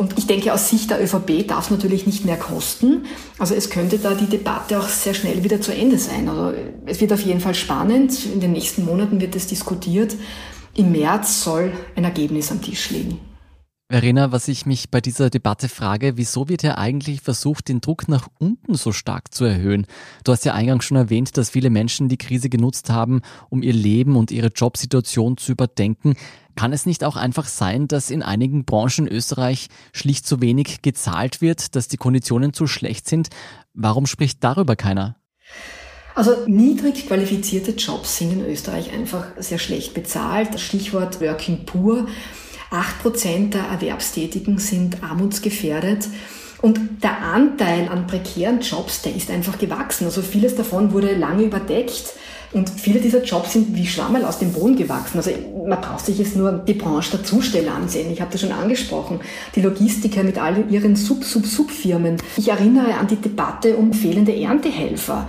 Und 0.00 0.16
ich 0.16 0.26
denke, 0.26 0.54
aus 0.54 0.70
Sicht 0.70 0.88
der 0.88 1.04
ÖVP 1.04 1.46
darf 1.46 1.66
es 1.66 1.70
natürlich 1.70 2.06
nicht 2.06 2.24
mehr 2.24 2.38
kosten. 2.38 3.04
Also 3.38 3.54
es 3.54 3.68
könnte 3.68 3.98
da 3.98 4.14
die 4.14 4.24
Debatte 4.24 4.80
auch 4.80 4.88
sehr 4.88 5.12
schnell 5.12 5.44
wieder 5.44 5.60
zu 5.60 5.74
Ende 5.74 5.98
sein. 5.98 6.26
Also 6.26 6.56
es 6.86 7.02
wird 7.02 7.12
auf 7.12 7.20
jeden 7.20 7.40
Fall 7.40 7.54
spannend. 7.54 8.24
In 8.24 8.40
den 8.40 8.52
nächsten 8.52 8.86
Monaten 8.86 9.20
wird 9.20 9.36
es 9.36 9.46
diskutiert. 9.46 10.16
Im 10.74 10.92
März 10.92 11.44
soll 11.44 11.74
ein 11.96 12.04
Ergebnis 12.04 12.50
am 12.50 12.62
Tisch 12.62 12.88
liegen. 12.88 13.20
Verena, 13.90 14.32
was 14.32 14.48
ich 14.48 14.64
mich 14.64 14.90
bei 14.90 15.02
dieser 15.02 15.28
Debatte 15.28 15.68
frage, 15.68 16.16
wieso 16.16 16.48
wird 16.48 16.62
ja 16.62 16.78
eigentlich 16.78 17.20
versucht, 17.20 17.68
den 17.68 17.82
Druck 17.82 18.08
nach 18.08 18.28
unten 18.38 18.76
so 18.76 18.92
stark 18.92 19.34
zu 19.34 19.44
erhöhen? 19.44 19.84
Du 20.24 20.32
hast 20.32 20.46
ja 20.46 20.54
eingangs 20.54 20.84
schon 20.84 20.96
erwähnt, 20.96 21.36
dass 21.36 21.50
viele 21.50 21.68
Menschen 21.68 22.08
die 22.08 22.16
Krise 22.16 22.48
genutzt 22.48 22.88
haben, 22.88 23.20
um 23.50 23.62
ihr 23.62 23.74
Leben 23.74 24.16
und 24.16 24.30
ihre 24.30 24.46
Jobsituation 24.46 25.36
zu 25.36 25.52
überdenken. 25.52 26.14
Kann 26.60 26.74
es 26.74 26.84
nicht 26.84 27.04
auch 27.04 27.16
einfach 27.16 27.46
sein, 27.46 27.88
dass 27.88 28.10
in 28.10 28.22
einigen 28.22 28.66
Branchen 28.66 29.08
Österreich 29.08 29.68
schlicht 29.94 30.26
zu 30.26 30.42
wenig 30.42 30.82
gezahlt 30.82 31.40
wird, 31.40 31.74
dass 31.74 31.88
die 31.88 31.96
Konditionen 31.96 32.52
zu 32.52 32.66
schlecht 32.66 33.08
sind? 33.08 33.30
Warum 33.72 34.04
spricht 34.04 34.44
darüber 34.44 34.76
keiner? 34.76 35.16
Also 36.14 36.32
niedrig 36.46 37.06
qualifizierte 37.06 37.70
Jobs 37.70 38.18
sind 38.18 38.34
in 38.34 38.44
Österreich 38.44 38.92
einfach 38.92 39.28
sehr 39.38 39.58
schlecht 39.58 39.94
bezahlt. 39.94 40.52
Das 40.52 40.60
Stichwort 40.60 41.22
Working 41.22 41.64
Poor. 41.64 42.06
Acht 42.70 43.00
Prozent 43.00 43.54
der 43.54 43.62
Erwerbstätigen 43.62 44.58
sind 44.58 45.02
armutsgefährdet. 45.02 46.08
Und 46.60 47.02
der 47.02 47.22
Anteil 47.22 47.88
an 47.88 48.06
prekären 48.06 48.60
Jobs, 48.60 49.00
der 49.00 49.16
ist 49.16 49.30
einfach 49.30 49.56
gewachsen. 49.56 50.04
Also 50.04 50.20
vieles 50.20 50.56
davon 50.56 50.92
wurde 50.92 51.16
lange 51.16 51.44
überdeckt. 51.44 52.12
Und 52.52 52.68
viele 52.68 52.98
dieser 52.98 53.22
Jobs 53.22 53.52
sind 53.52 53.76
wie 53.76 53.86
Schwammerl 53.86 54.24
aus 54.24 54.40
dem 54.40 54.52
Boden 54.52 54.74
gewachsen. 54.74 55.18
Also 55.18 55.30
man 55.66 55.80
braucht 55.80 56.04
sich 56.04 56.18
jetzt 56.18 56.34
nur 56.34 56.52
die 56.52 56.74
Branche 56.74 57.12
der 57.12 57.24
Zusteller 57.24 57.74
ansehen. 57.74 58.10
Ich 58.12 58.20
habe 58.20 58.32
das 58.32 58.40
schon 58.40 58.50
angesprochen. 58.50 59.20
Die 59.54 59.62
Logistiker 59.62 60.24
mit 60.24 60.36
all 60.36 60.68
ihren 60.68 60.96
Sub-Sub-Sub-Firmen. 60.96 62.16
Ich 62.36 62.48
erinnere 62.48 62.94
an 62.94 63.06
die 63.06 63.16
Debatte 63.16 63.76
um 63.76 63.92
fehlende 63.92 64.34
Erntehelfer. 64.34 65.28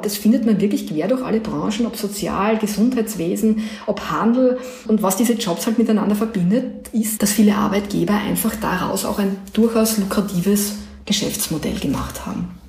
Das 0.00 0.16
findet 0.16 0.46
man 0.46 0.60
wirklich 0.60 0.86
quer 0.86 1.08
durch 1.08 1.22
alle 1.22 1.40
Branchen, 1.40 1.86
ob 1.86 1.96
Sozial, 1.96 2.58
Gesundheitswesen, 2.58 3.64
ob 3.86 4.10
Handel. 4.10 4.58
Und 4.86 5.02
was 5.02 5.16
diese 5.16 5.34
Jobs 5.34 5.66
halt 5.66 5.78
miteinander 5.78 6.14
verbindet, 6.14 6.88
ist, 6.92 7.22
dass 7.22 7.32
viele 7.32 7.56
Arbeitgeber 7.56 8.14
einfach 8.14 8.54
daraus 8.56 9.04
auch 9.04 9.18
ein 9.18 9.36
durchaus 9.52 9.98
lukratives 9.98 10.76
Geschäftsmodell 11.06 11.78
gemacht 11.78 12.24
haben. 12.24 12.61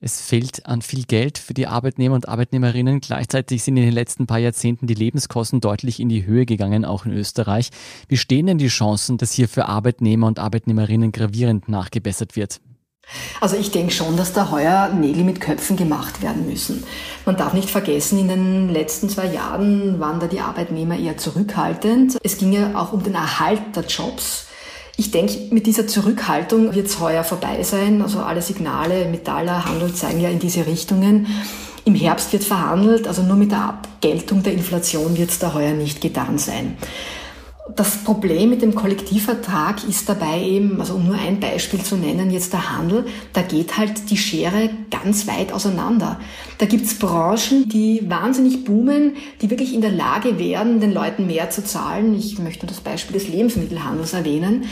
Es 0.00 0.20
fehlt 0.20 0.64
an 0.66 0.80
viel 0.80 1.04
Geld 1.04 1.38
für 1.38 1.54
die 1.54 1.66
Arbeitnehmer 1.66 2.14
und 2.14 2.28
Arbeitnehmerinnen. 2.28 3.00
Gleichzeitig 3.00 3.64
sind 3.64 3.76
in 3.78 3.82
den 3.82 3.92
letzten 3.92 4.28
paar 4.28 4.38
Jahrzehnten 4.38 4.86
die 4.86 4.94
Lebenskosten 4.94 5.60
deutlich 5.60 5.98
in 5.98 6.08
die 6.08 6.24
Höhe 6.24 6.46
gegangen, 6.46 6.84
auch 6.84 7.04
in 7.04 7.12
Österreich. 7.12 7.70
Wie 8.06 8.16
stehen 8.16 8.46
denn 8.46 8.58
die 8.58 8.68
Chancen, 8.68 9.18
dass 9.18 9.32
hier 9.32 9.48
für 9.48 9.66
Arbeitnehmer 9.66 10.28
und 10.28 10.38
Arbeitnehmerinnen 10.38 11.10
gravierend 11.10 11.68
nachgebessert 11.68 12.36
wird? 12.36 12.60
Also 13.40 13.56
ich 13.56 13.72
denke 13.72 13.92
schon, 13.92 14.16
dass 14.16 14.32
da 14.32 14.52
heuer 14.52 14.90
Nägel 14.90 15.24
mit 15.24 15.40
Köpfen 15.40 15.76
gemacht 15.76 16.22
werden 16.22 16.46
müssen. 16.46 16.84
Man 17.24 17.36
darf 17.36 17.52
nicht 17.52 17.70
vergessen, 17.70 18.20
in 18.20 18.28
den 18.28 18.68
letzten 18.68 19.08
zwei 19.08 19.26
Jahren 19.26 19.98
waren 19.98 20.20
da 20.20 20.28
die 20.28 20.40
Arbeitnehmer 20.40 20.96
eher 20.96 21.16
zurückhaltend. 21.16 22.18
Es 22.22 22.38
ging 22.38 22.52
ja 22.52 22.78
auch 22.78 22.92
um 22.92 23.02
den 23.02 23.14
Erhalt 23.14 23.74
der 23.74 23.84
Jobs. 23.84 24.47
Ich 25.00 25.12
denke, 25.12 25.54
mit 25.54 25.68
dieser 25.68 25.86
Zurückhaltung 25.86 26.74
wird 26.74 26.88
es 26.88 26.98
heuer 26.98 27.22
vorbei 27.22 27.62
sein. 27.62 28.02
Also 28.02 28.18
alle 28.18 28.42
Signale, 28.42 29.08
Metaller, 29.08 29.64
Handel 29.64 29.94
zeigen 29.94 30.20
ja 30.20 30.28
in 30.28 30.40
diese 30.40 30.66
Richtungen. 30.66 31.28
Im 31.84 31.94
Herbst 31.94 32.32
wird 32.32 32.42
verhandelt, 32.42 33.06
also 33.06 33.22
nur 33.22 33.36
mit 33.36 33.52
der 33.52 33.60
Abgeltung 33.60 34.42
der 34.42 34.54
Inflation 34.54 35.16
wird 35.16 35.30
es 35.30 35.38
da 35.38 35.54
heuer 35.54 35.72
nicht 35.72 36.00
getan 36.00 36.36
sein. 36.36 36.76
Das 37.76 37.98
Problem 37.98 38.50
mit 38.50 38.62
dem 38.62 38.74
Kollektivvertrag 38.74 39.86
ist 39.86 40.08
dabei 40.08 40.42
eben, 40.42 40.80
also 40.80 40.94
um 40.94 41.06
nur 41.06 41.16
ein 41.16 41.38
Beispiel 41.38 41.80
zu 41.82 41.96
nennen, 41.96 42.30
jetzt 42.30 42.52
der 42.52 42.76
Handel, 42.76 43.04
da 43.34 43.42
geht 43.42 43.76
halt 43.76 44.10
die 44.10 44.16
Schere 44.16 44.70
ganz 44.90 45.26
weit 45.26 45.52
auseinander. 45.52 46.18
Da 46.58 46.66
gibt's 46.66 46.98
Branchen, 46.98 47.68
die 47.68 48.08
wahnsinnig 48.08 48.64
boomen, 48.64 49.16
die 49.42 49.50
wirklich 49.50 49.74
in 49.74 49.82
der 49.82 49.92
Lage 49.92 50.38
wären, 50.38 50.80
den 50.80 50.92
Leuten 50.92 51.26
mehr 51.26 51.50
zu 51.50 51.62
zahlen. 51.62 52.16
Ich 52.16 52.38
möchte 52.38 52.66
das 52.66 52.80
Beispiel 52.80 53.14
des 53.14 53.28
Lebensmittelhandels 53.28 54.14
erwähnen 54.14 54.64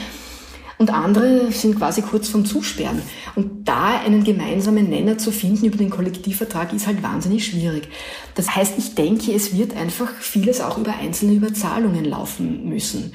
und 0.78 0.92
andere 0.92 1.50
sind 1.52 1.76
quasi 1.76 2.02
kurz 2.02 2.28
vorm 2.28 2.44
Zusperren. 2.44 3.00
Und 3.34 3.66
da 3.66 3.98
einen 3.98 4.24
gemeinsamen 4.24 4.90
Nenner 4.90 5.16
zu 5.16 5.32
finden 5.32 5.66
über 5.66 5.78
den 5.78 5.90
Kollektivvertrag 5.90 6.72
ist 6.74 6.86
halt 6.86 7.02
wahnsinnig 7.02 7.46
schwierig. 7.46 7.88
Das 8.34 8.54
heißt, 8.54 8.74
ich 8.76 8.94
denke, 8.94 9.32
es 9.32 9.56
wird 9.56 9.74
einfach 9.74 10.12
vieles 10.20 10.60
auch 10.60 10.76
über 10.76 10.94
einzelne 10.96 11.32
Überzahlungen 11.32 12.04
laufen 12.04 12.68
müssen. 12.68 13.12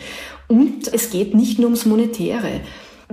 Und 0.47 0.91
es 0.91 1.11
geht 1.11 1.35
nicht 1.35 1.59
nur 1.59 1.67
ums 1.67 1.85
Monetäre. 1.85 2.61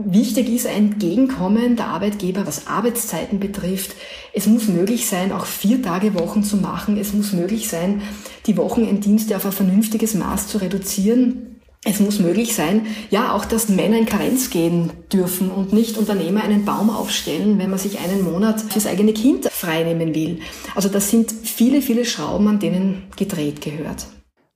Wichtig 0.04 0.48
ist 0.48 0.66
ein 0.66 0.92
Entgegenkommen 0.92 1.74
der 1.74 1.88
Arbeitgeber, 1.88 2.46
was 2.46 2.68
Arbeitszeiten 2.68 3.40
betrifft. 3.40 3.96
Es 4.32 4.46
muss 4.46 4.68
möglich 4.68 5.06
sein, 5.06 5.32
auch 5.32 5.44
vier 5.44 5.82
Tage 5.82 6.14
Wochen 6.14 6.44
zu 6.44 6.56
machen. 6.56 6.96
Es 6.96 7.12
muss 7.12 7.32
möglich 7.32 7.68
sein, 7.68 8.00
die 8.46 8.56
Wochenenddienste 8.56 9.36
auf 9.36 9.44
ein 9.44 9.52
vernünftiges 9.52 10.14
Maß 10.14 10.46
zu 10.46 10.58
reduzieren. 10.58 11.47
Es 11.84 12.00
muss 12.00 12.18
möglich 12.18 12.54
sein, 12.54 12.86
ja, 13.10 13.32
auch, 13.32 13.44
dass 13.44 13.68
Männer 13.68 13.98
in 13.98 14.06
Karenz 14.06 14.50
gehen 14.50 14.90
dürfen 15.12 15.50
und 15.50 15.72
nicht 15.72 15.96
Unternehmer 15.96 16.42
einen 16.42 16.64
Baum 16.64 16.90
aufstellen, 16.90 17.58
wenn 17.58 17.70
man 17.70 17.78
sich 17.78 18.00
einen 18.00 18.24
Monat 18.24 18.60
fürs 18.60 18.86
eigene 18.86 19.12
Kind 19.12 19.46
freinehmen 19.46 20.14
will. 20.14 20.40
Also 20.74 20.88
das 20.88 21.08
sind 21.08 21.30
viele, 21.30 21.80
viele 21.80 22.04
Schrauben, 22.04 22.48
an 22.48 22.58
denen 22.58 23.04
gedreht 23.16 23.60
gehört. 23.60 24.06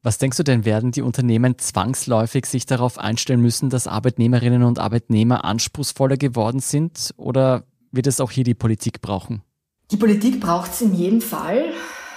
Was 0.02 0.18
denkst 0.18 0.36
du 0.36 0.42
denn, 0.42 0.64
werden 0.64 0.90
die 0.90 1.02
Unternehmen 1.02 1.58
zwangsläufig 1.58 2.46
sich 2.46 2.66
darauf 2.66 2.98
einstellen 2.98 3.40
müssen, 3.40 3.70
dass 3.70 3.86
Arbeitnehmerinnen 3.86 4.64
und 4.64 4.80
Arbeitnehmer 4.80 5.44
anspruchsvoller 5.44 6.16
geworden 6.16 6.58
sind? 6.58 7.14
Oder 7.16 7.62
wird 7.92 8.08
es 8.08 8.20
auch 8.20 8.32
hier 8.32 8.42
die 8.42 8.54
Politik 8.54 9.00
brauchen? 9.00 9.42
Die 9.92 9.96
Politik 9.96 10.40
braucht 10.40 10.72
es 10.72 10.80
in 10.80 10.94
jedem 10.94 11.20
Fall. 11.20 11.66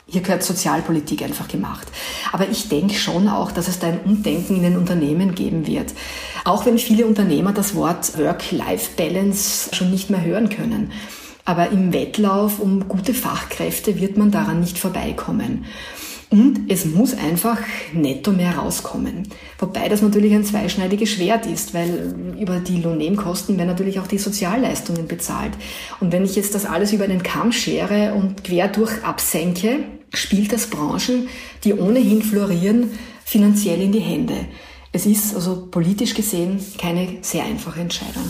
Hier 0.08 0.22
gehört 0.22 0.44
Sozialpolitik 0.44 1.24
einfach 1.24 1.48
gemacht. 1.48 1.88
Aber 2.32 2.48
ich 2.48 2.70
denke 2.70 2.94
schon 2.94 3.28
auch, 3.28 3.52
dass 3.52 3.68
es 3.68 3.80
da 3.80 3.88
ein 3.88 4.02
Umdenken 4.06 4.58
in 4.58 4.64
den 4.64 4.78
Unternehmen 4.78 5.34
geben 5.34 5.66
wird. 5.66 5.94
Auch 6.44 6.66
wenn 6.66 6.78
viele 6.78 7.08
Unternehmer 7.08 7.54
das 7.54 7.74
Wort 7.74 8.18
Work-Life-Balance 8.18 9.76
schon 9.76 9.90
nicht 9.90 10.12
mehr 10.12 10.24
hören 10.24 10.50
können. 10.50 10.92
Aber 11.44 11.72
im 11.72 11.92
Wettlauf 11.92 12.60
um 12.60 12.88
gute 12.88 13.14
Fachkräfte 13.14 14.00
wird 14.00 14.18
man 14.18 14.32
daran 14.32 14.60
nicht 14.60 14.78
vorbeikommen. 14.78 15.66
Und 16.32 16.70
es 16.70 16.86
muss 16.86 17.16
einfach 17.16 17.60
netto 17.94 18.32
mehr 18.32 18.58
rauskommen. 18.58 19.28
Wobei 19.60 19.88
das 19.90 20.02
natürlich 20.02 20.34
ein 20.34 20.44
zweischneidiges 20.44 21.10
Schwert 21.10 21.46
ist, 21.46 21.74
weil 21.74 22.16
über 22.40 22.60
die 22.60 22.82
Lohnnebenkosten 22.82 23.58
werden 23.58 23.70
natürlich 23.70 24.00
auch 24.00 24.08
die 24.08 24.18
Sozialleistungen 24.18 25.08
bezahlt. 25.08 25.54
Und 26.00 26.12
wenn 26.12 26.26
ich 26.26 26.36
jetzt 26.36 26.56
das 26.56 26.66
alles 26.66 26.94
über 26.94 27.04
einen 27.06 27.24
Kamm 27.24 27.52
schere 27.52 28.16
und 28.16 28.44
quer 28.44 28.68
durch 28.68 29.04
absenke, 29.04 29.80
spielt 30.14 30.52
das 30.52 30.68
Branchen, 30.68 31.28
die 31.64 31.74
ohnehin 31.74 32.22
florieren, 32.22 32.92
finanziell 33.24 33.82
in 33.82 33.92
die 33.92 34.00
Hände. 34.00 34.36
Es 34.92 35.06
ist 35.06 35.36
also 35.36 35.68
politisch 35.70 36.14
gesehen 36.14 36.60
keine 36.78 37.18
sehr 37.22 37.44
einfache 37.44 37.82
Entscheidung. 37.82 38.24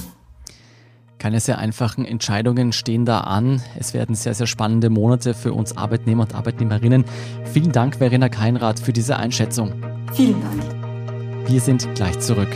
Keine 1.18 1.40
sehr 1.40 1.58
einfachen 1.58 2.06
Entscheidungen 2.06 2.72
stehen 2.72 3.06
da 3.06 3.22
an. 3.22 3.62
Es 3.80 3.94
werden 3.94 4.16
sehr, 4.16 4.34
sehr 4.34 4.48
spannende 4.48 4.90
Monate 4.90 5.34
für 5.34 5.54
uns 5.54 5.76
Arbeitnehmer 5.76 6.24
und 6.24 6.36
Arbeitnehmerinnen. 6.36 7.06
Vielen 7.52 7.72
Dank, 7.72 7.98
Verena 7.98 8.30
Keinrad, 8.30 8.80
für 8.80 8.94
diese 8.94 9.18
Einschätzung. 9.18 9.74
Vielen 10.14 10.42
Dank. 10.42 11.50
Wir 11.50 11.62
sind 11.62 11.88
gleich 11.96 12.20
zurück. 12.20 12.50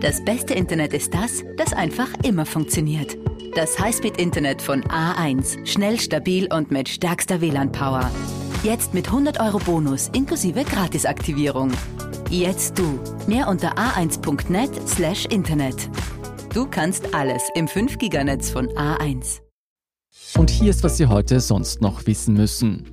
Das 0.00 0.24
beste 0.24 0.54
Internet 0.54 0.92
ist 0.92 1.14
das, 1.14 1.42
das 1.56 1.72
einfach 1.72 2.08
immer 2.22 2.46
funktioniert. 2.46 3.16
Das 3.56 3.78
Highspeed-Internet 3.78 4.60
von 4.60 4.82
A1. 4.82 5.66
Schnell, 5.66 5.98
stabil 5.98 6.46
und 6.52 6.70
mit 6.70 6.90
stärkster 6.90 7.40
WLAN-Power. 7.40 8.10
Jetzt 8.62 8.92
mit 8.92 9.06
100 9.06 9.40
Euro 9.40 9.58
Bonus 9.60 10.10
inklusive 10.12 10.62
Gratisaktivierung. 10.62 11.72
Jetzt 12.28 12.78
du. 12.78 13.00
Mehr 13.26 13.48
unter 13.48 13.78
a1.net 13.78 14.86
slash 14.86 15.24
Internet. 15.24 15.88
Du 16.52 16.66
kannst 16.66 17.14
alles 17.14 17.44
im 17.54 17.66
5-Giganetz 17.66 18.50
von 18.50 18.68
A1. 18.72 19.40
Und 20.36 20.50
hier 20.50 20.68
ist, 20.68 20.84
was 20.84 20.98
Sie 20.98 21.06
heute 21.06 21.40
sonst 21.40 21.80
noch 21.80 22.06
wissen 22.06 22.34
müssen. 22.34 22.84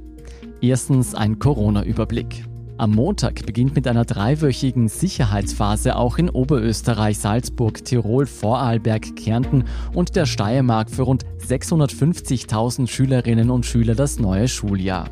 Erstens 0.61 1.13
ein 1.13 1.39
Corona-Überblick. 1.39 2.45
Am 2.83 2.91
Montag 2.91 3.45
beginnt 3.45 3.75
mit 3.75 3.87
einer 3.87 4.03
dreiwöchigen 4.03 4.89
Sicherheitsphase 4.89 5.95
auch 5.95 6.17
in 6.17 6.29
Oberösterreich, 6.29 7.17
Salzburg, 7.17 7.85
Tirol, 7.85 8.25
Vorarlberg, 8.25 9.15
Kärnten 9.15 9.63
und 9.93 10.17
der 10.17 10.25
Steiermark 10.25 10.91
für 10.91 11.03
rund 11.03 11.23
650.000 11.47 12.89
Schülerinnen 12.89 13.51
und 13.51 13.65
Schüler 13.65 13.95
das 13.95 14.19
neue 14.19 14.49
Schuljahr. 14.49 15.09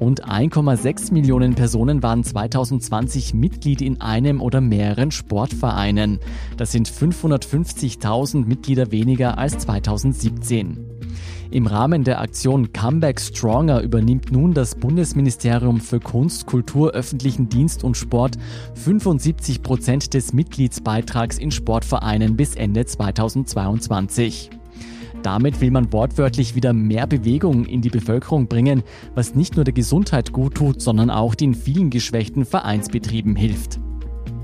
Rund 0.00 0.28
1,6 0.28 1.14
Millionen 1.14 1.54
Personen 1.54 2.02
waren 2.02 2.24
2020 2.24 3.32
Mitglied 3.32 3.80
in 3.80 4.02
einem 4.02 4.42
oder 4.42 4.60
mehreren 4.60 5.12
Sportvereinen. 5.12 6.18
Das 6.58 6.72
sind 6.72 6.90
550.000 6.90 8.44
Mitglieder 8.44 8.90
weniger 8.90 9.38
als 9.38 9.56
2017. 9.60 10.91
Im 11.52 11.66
Rahmen 11.66 12.02
der 12.02 12.18
Aktion 12.22 12.72
Comeback 12.72 13.20
Stronger 13.20 13.82
übernimmt 13.82 14.32
nun 14.32 14.54
das 14.54 14.74
Bundesministerium 14.74 15.82
für 15.82 16.00
Kunst, 16.00 16.46
Kultur, 16.46 16.92
öffentlichen 16.92 17.50
Dienst 17.50 17.84
und 17.84 17.94
Sport 17.94 18.38
75 18.76 19.62
Prozent 19.62 20.14
des 20.14 20.32
Mitgliedsbeitrags 20.32 21.36
in 21.36 21.50
Sportvereinen 21.50 22.38
bis 22.38 22.54
Ende 22.54 22.86
2022. 22.86 24.48
Damit 25.22 25.60
will 25.60 25.70
man 25.70 25.92
wortwörtlich 25.92 26.54
wieder 26.54 26.72
mehr 26.72 27.06
Bewegung 27.06 27.66
in 27.66 27.82
die 27.82 27.90
Bevölkerung 27.90 28.46
bringen, 28.46 28.82
was 29.14 29.34
nicht 29.34 29.54
nur 29.56 29.66
der 29.66 29.74
Gesundheit 29.74 30.32
gut 30.32 30.54
tut, 30.54 30.80
sondern 30.80 31.10
auch 31.10 31.34
den 31.34 31.52
vielen 31.52 31.90
geschwächten 31.90 32.46
Vereinsbetrieben 32.46 33.36
hilft. 33.36 33.78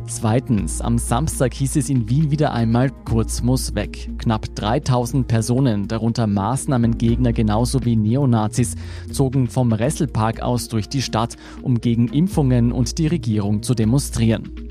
Zweitens, 0.09 0.81
am 0.81 0.97
Samstag 0.97 1.53
hieß 1.53 1.77
es 1.77 1.91
in 1.91 2.09
Wien 2.09 2.31
wieder 2.31 2.55
einmal, 2.55 2.91
Kurz 3.05 3.43
muss 3.43 3.75
weg. 3.75 4.09
Knapp 4.19 4.55
3000 4.55 5.29
Personen, 5.29 5.87
darunter 5.87 6.27
Maßnahmengegner 6.27 7.35
genauso 7.35 7.85
wie 7.85 7.95
Neonazis, 7.95 8.75
zogen 9.13 9.49
vom 9.49 9.73
Resselpark 9.73 10.41
aus 10.41 10.69
durch 10.69 10.89
die 10.89 11.03
Stadt, 11.03 11.37
um 11.61 11.81
gegen 11.81 12.09
Impfungen 12.09 12.73
und 12.73 12.97
die 12.97 13.07
Regierung 13.07 13.63
zu 13.63 13.75
demonstrieren. 13.75 14.68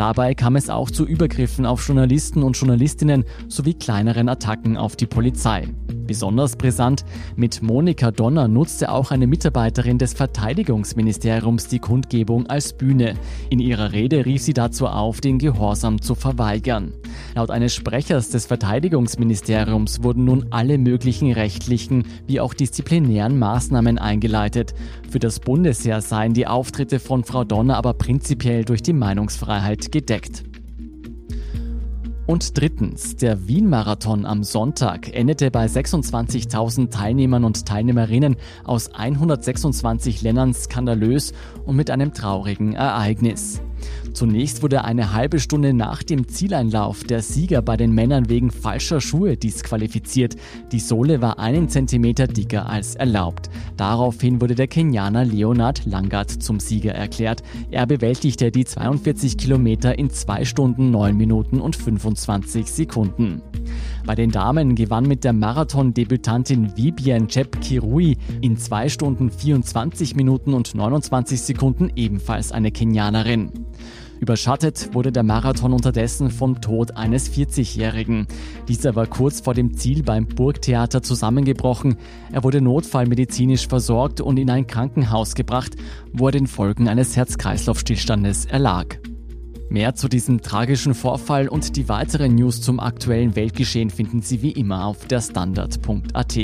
Dabei 0.00 0.34
kam 0.34 0.56
es 0.56 0.70
auch 0.70 0.90
zu 0.90 1.06
Übergriffen 1.06 1.66
auf 1.66 1.86
Journalisten 1.86 2.42
und 2.42 2.56
Journalistinnen 2.56 3.26
sowie 3.48 3.74
kleineren 3.74 4.30
Attacken 4.30 4.78
auf 4.78 4.96
die 4.96 5.04
Polizei. 5.04 5.68
Besonders 6.06 6.56
brisant, 6.56 7.04
mit 7.36 7.62
Monika 7.62 8.10
Donner 8.10 8.48
nutzte 8.48 8.90
auch 8.90 9.10
eine 9.10 9.26
Mitarbeiterin 9.26 9.98
des 9.98 10.14
Verteidigungsministeriums 10.14 11.68
die 11.68 11.78
Kundgebung 11.80 12.46
als 12.46 12.72
Bühne. 12.72 13.14
In 13.50 13.60
ihrer 13.60 13.92
Rede 13.92 14.24
rief 14.24 14.42
sie 14.42 14.54
dazu 14.54 14.86
auf, 14.86 15.20
den 15.20 15.38
Gehorsam 15.38 16.00
zu 16.00 16.14
verweigern. 16.14 16.94
Laut 17.34 17.50
eines 17.50 17.74
Sprechers 17.74 18.30
des 18.30 18.46
Verteidigungsministeriums 18.46 20.02
wurden 20.02 20.24
nun 20.24 20.46
alle 20.50 20.78
möglichen 20.78 21.30
rechtlichen 21.30 22.04
wie 22.26 22.40
auch 22.40 22.54
disziplinären 22.54 23.38
Maßnahmen 23.38 23.98
eingeleitet. 23.98 24.74
Für 25.10 25.18
das 25.18 25.38
Bundesheer 25.38 26.00
seien 26.00 26.34
die 26.34 26.46
Auftritte 26.46 26.98
von 26.98 27.22
Frau 27.22 27.44
Donner 27.44 27.76
aber 27.76 27.94
prinzipiell 27.94 28.64
durch 28.64 28.82
die 28.82 28.94
Meinungsfreiheit 28.94 29.89
gedeckt. 29.90 30.44
Und 32.30 32.56
drittens, 32.56 33.16
der 33.16 33.48
Wien-Marathon 33.48 34.24
am 34.24 34.44
Sonntag 34.44 35.12
endete 35.12 35.50
bei 35.50 35.66
26.000 35.66 36.88
Teilnehmern 36.88 37.42
und 37.42 37.66
Teilnehmerinnen 37.66 38.36
aus 38.62 38.94
126 38.94 40.22
Ländern 40.22 40.54
skandalös 40.54 41.32
und 41.66 41.74
mit 41.74 41.90
einem 41.90 42.14
traurigen 42.14 42.74
Ereignis. 42.74 43.60
Zunächst 44.12 44.62
wurde 44.62 44.84
eine 44.84 45.14
halbe 45.14 45.38
Stunde 45.38 45.72
nach 45.72 46.02
dem 46.02 46.28
Zieleinlauf 46.28 47.04
der 47.04 47.22
Sieger 47.22 47.62
bei 47.62 47.76
den 47.76 47.92
Männern 47.92 48.28
wegen 48.28 48.50
falscher 48.50 49.00
Schuhe 49.00 49.36
disqualifiziert. 49.36 50.36
Die 50.72 50.80
Sohle 50.80 51.22
war 51.22 51.38
einen 51.38 51.68
Zentimeter 51.68 52.26
dicker 52.26 52.68
als 52.68 52.96
erlaubt. 52.96 53.50
Daraufhin 53.76 54.40
wurde 54.40 54.54
der 54.54 54.66
Kenianer 54.66 55.24
Leonard 55.24 55.86
Langard 55.86 56.30
zum 56.30 56.60
Sieger 56.60 56.92
erklärt. 56.92 57.42
Er 57.70 57.86
bewältigte 57.86 58.50
die 58.50 58.64
42 58.64 59.38
Kilometer 59.38 59.98
in 59.98 60.10
2 60.10 60.44
Stunden 60.44 60.90
9 60.90 61.16
Minuten 61.16 61.60
und 61.60 61.76
25 61.76 62.70
Sekunden. 62.70 63.42
Bei 64.06 64.14
den 64.14 64.30
Damen 64.30 64.74
gewann 64.74 65.06
mit 65.06 65.24
der 65.24 65.32
Marathon-Debütantin 65.32 66.76
Vivian 66.76 67.28
Chep 67.28 67.60
Kirui 67.60 68.16
in 68.40 68.56
2 68.56 68.88
Stunden 68.88 69.30
24 69.30 70.16
Minuten 70.16 70.54
und 70.54 70.74
29 70.74 71.40
Sekunden 71.40 71.90
ebenfalls 71.94 72.50
eine 72.52 72.72
Kenianerin. 72.72 73.50
Überschattet 74.20 74.90
wurde 74.92 75.12
der 75.12 75.22
Marathon 75.22 75.72
unterdessen 75.72 76.30
vom 76.30 76.60
Tod 76.60 76.94
eines 76.94 77.32
40-Jährigen. 77.32 78.26
Dieser 78.68 78.94
war 78.94 79.06
kurz 79.06 79.40
vor 79.40 79.54
dem 79.54 79.74
Ziel 79.78 80.02
beim 80.02 80.26
Burgtheater 80.26 81.02
zusammengebrochen. 81.02 81.96
Er 82.30 82.44
wurde 82.44 82.60
notfallmedizinisch 82.60 83.66
versorgt 83.66 84.20
und 84.20 84.36
in 84.36 84.50
ein 84.50 84.66
Krankenhaus 84.66 85.34
gebracht, 85.34 85.74
wo 86.12 86.26
er 86.26 86.32
den 86.32 86.46
Folgen 86.46 86.86
eines 86.86 87.16
Herz-Kreislauf-Stillstandes 87.16 88.44
erlag. 88.44 88.98
Mehr 89.70 89.94
zu 89.94 90.06
diesem 90.06 90.42
tragischen 90.42 90.94
Vorfall 90.94 91.48
und 91.48 91.76
die 91.76 91.88
weiteren 91.88 92.34
News 92.34 92.60
zum 92.60 92.78
aktuellen 92.78 93.36
Weltgeschehen 93.36 93.88
finden 93.88 94.20
Sie 94.20 94.42
wie 94.42 94.50
immer 94.50 94.84
auf 94.84 95.06
der 95.06 95.22
Standard.at. 95.22 96.38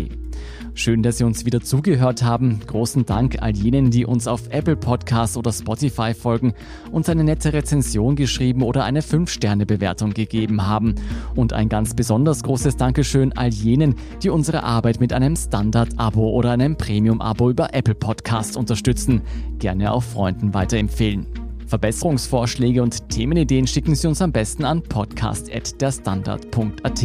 Schön, 0.79 1.03
dass 1.03 1.17
Sie 1.17 1.25
uns 1.25 1.47
wieder 1.47 1.63
zugehört 1.63 2.23
haben. 2.23 2.61
Großen 2.67 3.07
Dank 3.07 3.39
all 3.41 3.57
jenen, 3.57 3.91
die 3.91 4.05
uns 4.05 4.29
auf 4.29 4.43
Apple 4.51 4.77
Podcasts 4.77 5.39
oder 5.39 5.51
Spotify 5.51 6.13
folgen, 6.13 6.53
uns 6.93 7.09
eine 7.09 7.25
nette 7.25 7.55
Rezension 7.55 8.15
geschrieben 8.15 8.63
oder 8.63 8.85
eine 8.85 9.01
5-Sterne-Bewertung 9.01 10.13
gegeben 10.13 10.67
haben. 10.67 10.95
Und 11.35 11.55
ein 11.55 11.71
ganz 11.71 11.95
besonders 11.95 12.43
großes 12.43 12.77
Dankeschön 12.77 13.33
all 13.33 13.49
jenen, 13.49 13.95
die 14.23 14.29
unsere 14.29 14.65
Arbeit 14.65 15.01
mit 15.01 15.15
einem 15.15 15.35
Standard-Abo 15.35 16.29
oder 16.29 16.51
einem 16.51 16.77
Premium-Abo 16.77 17.49
über 17.49 17.73
Apple 17.73 17.95
Podcasts 17.95 18.55
unterstützen. 18.55 19.23
Gerne 19.59 19.93
auch 19.93 20.03
Freunden 20.03 20.53
weiterempfehlen. 20.53 21.46
Verbesserungsvorschläge 21.67 22.83
und 22.83 23.09
Themenideen 23.09 23.67
schicken 23.67 23.95
Sie 23.95 24.07
uns 24.07 24.21
am 24.23 24.33
besten 24.33 24.65
an 24.65 24.83
podcast.derstandard.at. 24.83 27.03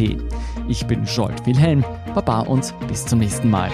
Ich 0.68 0.86
bin 0.86 1.04
Jolt 1.04 1.46
Wilhelm, 1.46 1.84
Baba 2.14 2.40
und 2.40 2.74
bis 2.88 3.06
zum 3.06 3.20
nächsten 3.20 3.48
Mal. 3.50 3.70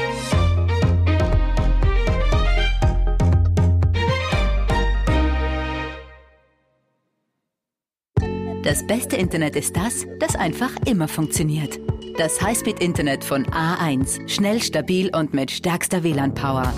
Das 8.62 8.86
beste 8.86 9.16
Internet 9.16 9.56
ist 9.56 9.76
das, 9.76 10.06
das 10.20 10.36
einfach 10.36 10.70
immer 10.84 11.08
funktioniert. 11.08 11.80
Das 12.18 12.42
Highspeed-Internet 12.42 13.24
von 13.24 13.46
A1. 13.46 14.28
Schnell, 14.28 14.60
stabil 14.60 15.10
und 15.16 15.32
mit 15.32 15.50
stärkster 15.50 16.02
WLAN-Power. 16.02 16.70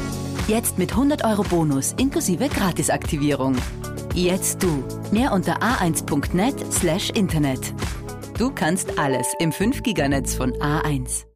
Jetzt 0.50 0.78
mit 0.78 0.90
100 0.90 1.24
Euro 1.24 1.44
Bonus 1.44 1.92
inklusive 1.96 2.48
Gratisaktivierung. 2.48 3.54
Jetzt 4.14 4.60
du. 4.60 4.82
Mehr 5.12 5.32
unter 5.32 5.62
a1.net 5.62 6.72
slash 6.72 7.10
Internet. 7.10 7.72
Du 8.36 8.50
kannst 8.50 8.98
alles 8.98 9.32
im 9.38 9.52
5-Giganetz 9.52 10.34
von 10.34 10.52
A1. 10.54 11.29